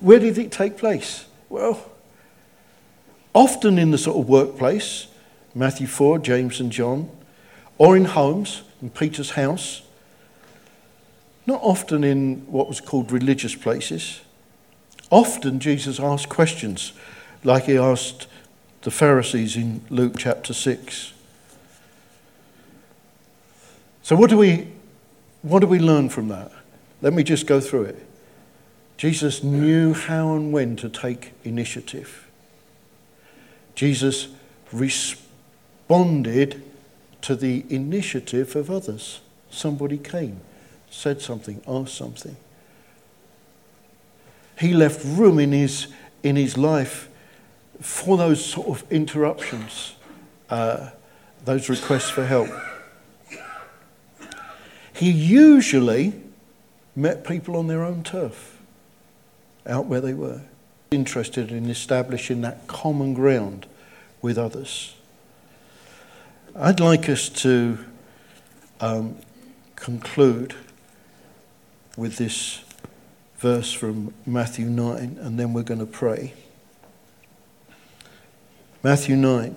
[0.00, 1.24] Where did it take place?
[1.48, 1.90] Well,
[3.32, 5.06] often in the sort of workplace,
[5.54, 7.08] Matthew 4, James and John,
[7.78, 9.82] or in homes, in Peter's house,
[11.46, 14.20] not often in what was called religious places.
[15.10, 16.92] Often Jesus asked questions,
[17.44, 18.26] like he asked
[18.82, 21.12] the Pharisees in Luke chapter 6.
[24.02, 24.68] So, what do we,
[25.42, 26.50] what do we learn from that?
[27.00, 28.06] Let me just go through it.
[28.96, 32.28] Jesus knew how and when to take initiative.
[33.74, 34.28] Jesus
[34.72, 35.22] responded
[35.92, 36.62] responded
[37.22, 39.20] to the initiative of others.
[39.50, 40.40] Somebody came,
[40.90, 42.36] said something, asked something.
[44.58, 45.88] He left room in his,
[46.22, 47.08] in his life
[47.80, 49.94] for those sort of interruptions,
[50.50, 50.90] uh,
[51.44, 52.48] those requests for help.
[54.94, 56.12] He usually
[56.94, 58.60] met people on their own turf,
[59.66, 60.42] out where they were,
[60.90, 63.66] interested in establishing that common ground
[64.20, 64.94] with others.
[66.54, 67.78] I'd like us to
[68.78, 69.16] um,
[69.74, 70.54] conclude
[71.96, 72.62] with this
[73.38, 76.34] verse from Matthew 9, and then we're going to pray.
[78.82, 79.56] Matthew 9,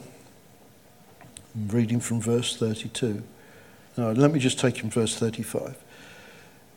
[1.54, 3.24] I'm reading from verse 32.
[3.98, 5.76] No, let me just take from verse 35.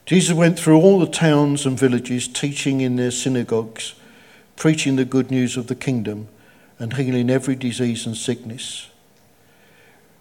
[0.04, 3.94] Jesus went through all the towns and villages, teaching in their synagogues,
[4.56, 6.26] preaching the good news of the kingdom,
[6.80, 8.88] and healing every disease and sickness.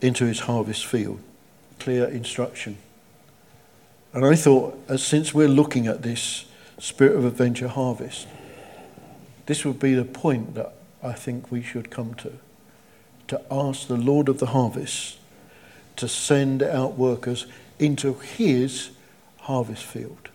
[0.00, 1.20] into his harvest field.
[1.78, 2.78] Clear instruction.
[4.12, 6.46] And I thought, as since we're looking at this
[6.78, 8.26] spirit of adventure harvest,
[9.46, 10.72] this would be the point that
[11.02, 12.32] I think we should come to.
[13.28, 15.18] To ask the Lord of the harvest
[15.96, 17.46] to send out workers
[17.78, 18.90] into his
[19.40, 20.28] harvest field.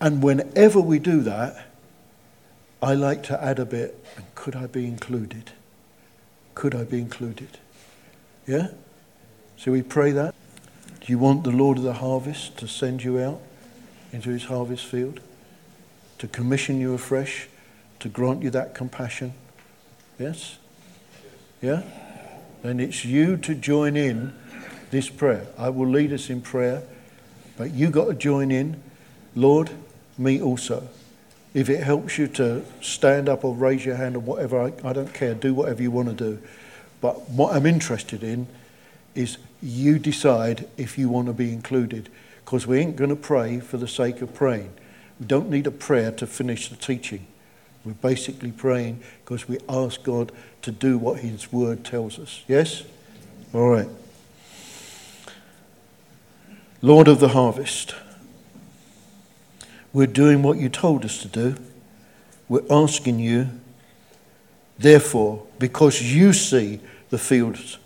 [0.00, 1.66] And whenever we do that,
[2.80, 5.50] I like to add a bit, and could I be included?
[6.54, 7.58] Could I be included?
[8.48, 8.68] Yeah?
[9.58, 10.34] So we pray that.
[11.00, 13.40] Do you want the Lord of the harvest to send you out
[14.10, 15.20] into his harvest field?
[16.18, 17.48] To commission you afresh?
[18.00, 19.34] To grant you that compassion?
[20.18, 20.58] Yes?
[21.60, 21.82] Yeah?
[22.62, 24.34] Then it's you to join in
[24.90, 25.46] this prayer.
[25.58, 26.82] I will lead us in prayer,
[27.58, 28.82] but you got to join in.
[29.34, 29.70] Lord,
[30.16, 30.88] me also.
[31.52, 34.92] If it helps you to stand up or raise your hand or whatever, I, I
[34.92, 35.34] don't care.
[35.34, 36.42] Do whatever you want to do.
[37.00, 38.46] But what I'm interested in
[39.14, 42.08] is you decide if you want to be included.
[42.44, 44.72] Because we ain't going to pray for the sake of praying.
[45.20, 47.26] We don't need a prayer to finish the teaching.
[47.84, 50.32] We're basically praying because we ask God
[50.62, 52.42] to do what His Word tells us.
[52.48, 52.84] Yes?
[53.52, 53.88] All right.
[56.80, 57.94] Lord of the harvest,
[59.92, 61.56] we're doing what you told us to do.
[62.48, 63.48] We're asking you,
[64.78, 66.80] therefore, because you see
[67.10, 67.78] the fields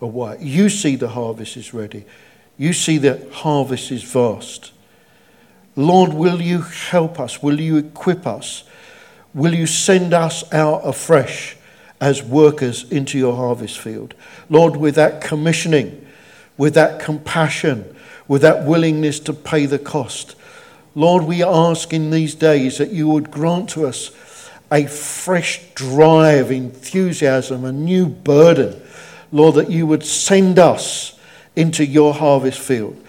[0.00, 0.40] are white.
[0.40, 2.04] You see the harvest is ready.
[2.56, 4.72] You see the harvest is vast.
[5.76, 7.42] Lord, will you help us?
[7.42, 8.64] Will you equip us?
[9.32, 11.56] Will you send us out afresh
[12.00, 14.14] as workers into your harvest field?
[14.48, 16.06] Lord, with that commissioning,
[16.56, 17.96] with that compassion,
[18.28, 20.36] with that willingness to pay the cost.
[20.94, 24.08] Lord, we ask in these days that you would grant to us
[24.72, 28.80] a fresh drive, enthusiasm, a new burden.
[29.32, 31.18] Lord, that you would send us
[31.56, 33.02] into your harvest field.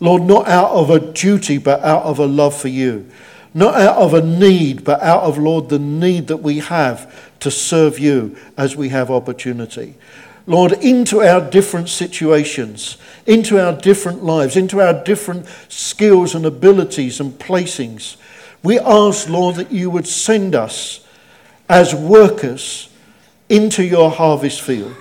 [0.00, 3.10] Lord, not out of a duty, but out of a love for you.
[3.54, 7.50] Not out of a need, but out of, Lord, the need that we have to
[7.50, 9.94] serve you as we have opportunity.
[10.46, 12.96] Lord, into our different situations,
[13.26, 18.16] into our different lives, into our different skills and abilities and placings.
[18.62, 21.06] We ask, Lord, that you would send us
[21.68, 22.88] as workers
[23.48, 24.96] into your harvest field,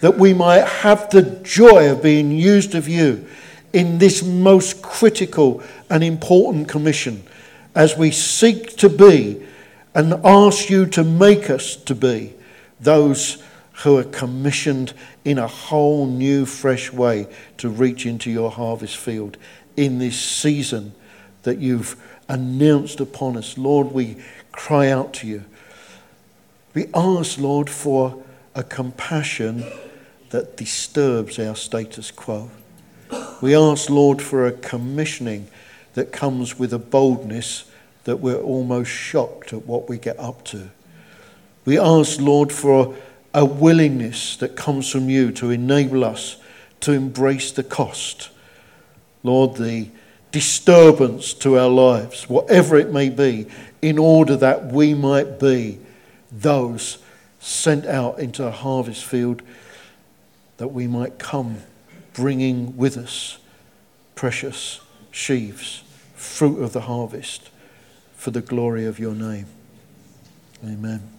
[0.00, 3.26] that we might have the joy of being used of you
[3.72, 7.22] in this most critical and important commission
[7.74, 9.42] as we seek to be
[9.94, 12.34] and ask you to make us to be
[12.80, 13.42] those
[13.82, 14.92] who are commissioned
[15.24, 17.26] in a whole new, fresh way
[17.56, 19.36] to reach into your harvest field
[19.76, 20.92] in this season
[21.42, 21.96] that you've
[22.32, 23.58] announced upon us.
[23.58, 24.16] Lord, we
[24.52, 25.44] cry out to you.
[26.74, 28.24] We ask, Lord, for
[28.54, 29.64] a compassion
[30.30, 32.50] that disturbs our status quo.
[33.42, 35.48] We ask, Lord, for a commissioning
[35.92, 37.70] that comes with a boldness
[38.04, 40.70] that we're almost shocked at what we get up to.
[41.66, 42.96] We ask, Lord, for
[43.34, 46.36] a willingness that comes from you to enable us
[46.80, 48.30] to embrace the cost.
[49.22, 49.88] Lord, the
[50.32, 53.46] disturbance to our lives, whatever it may be,
[53.80, 55.78] in order that we might be
[56.32, 56.98] those
[57.38, 59.42] sent out into a harvest field,
[60.56, 61.58] that we might come
[62.14, 63.38] bringing with us
[64.14, 64.80] precious
[65.10, 65.82] sheaves,
[66.14, 67.50] fruit of the harvest,
[68.16, 69.46] for the glory of your name.
[70.64, 71.11] Amen.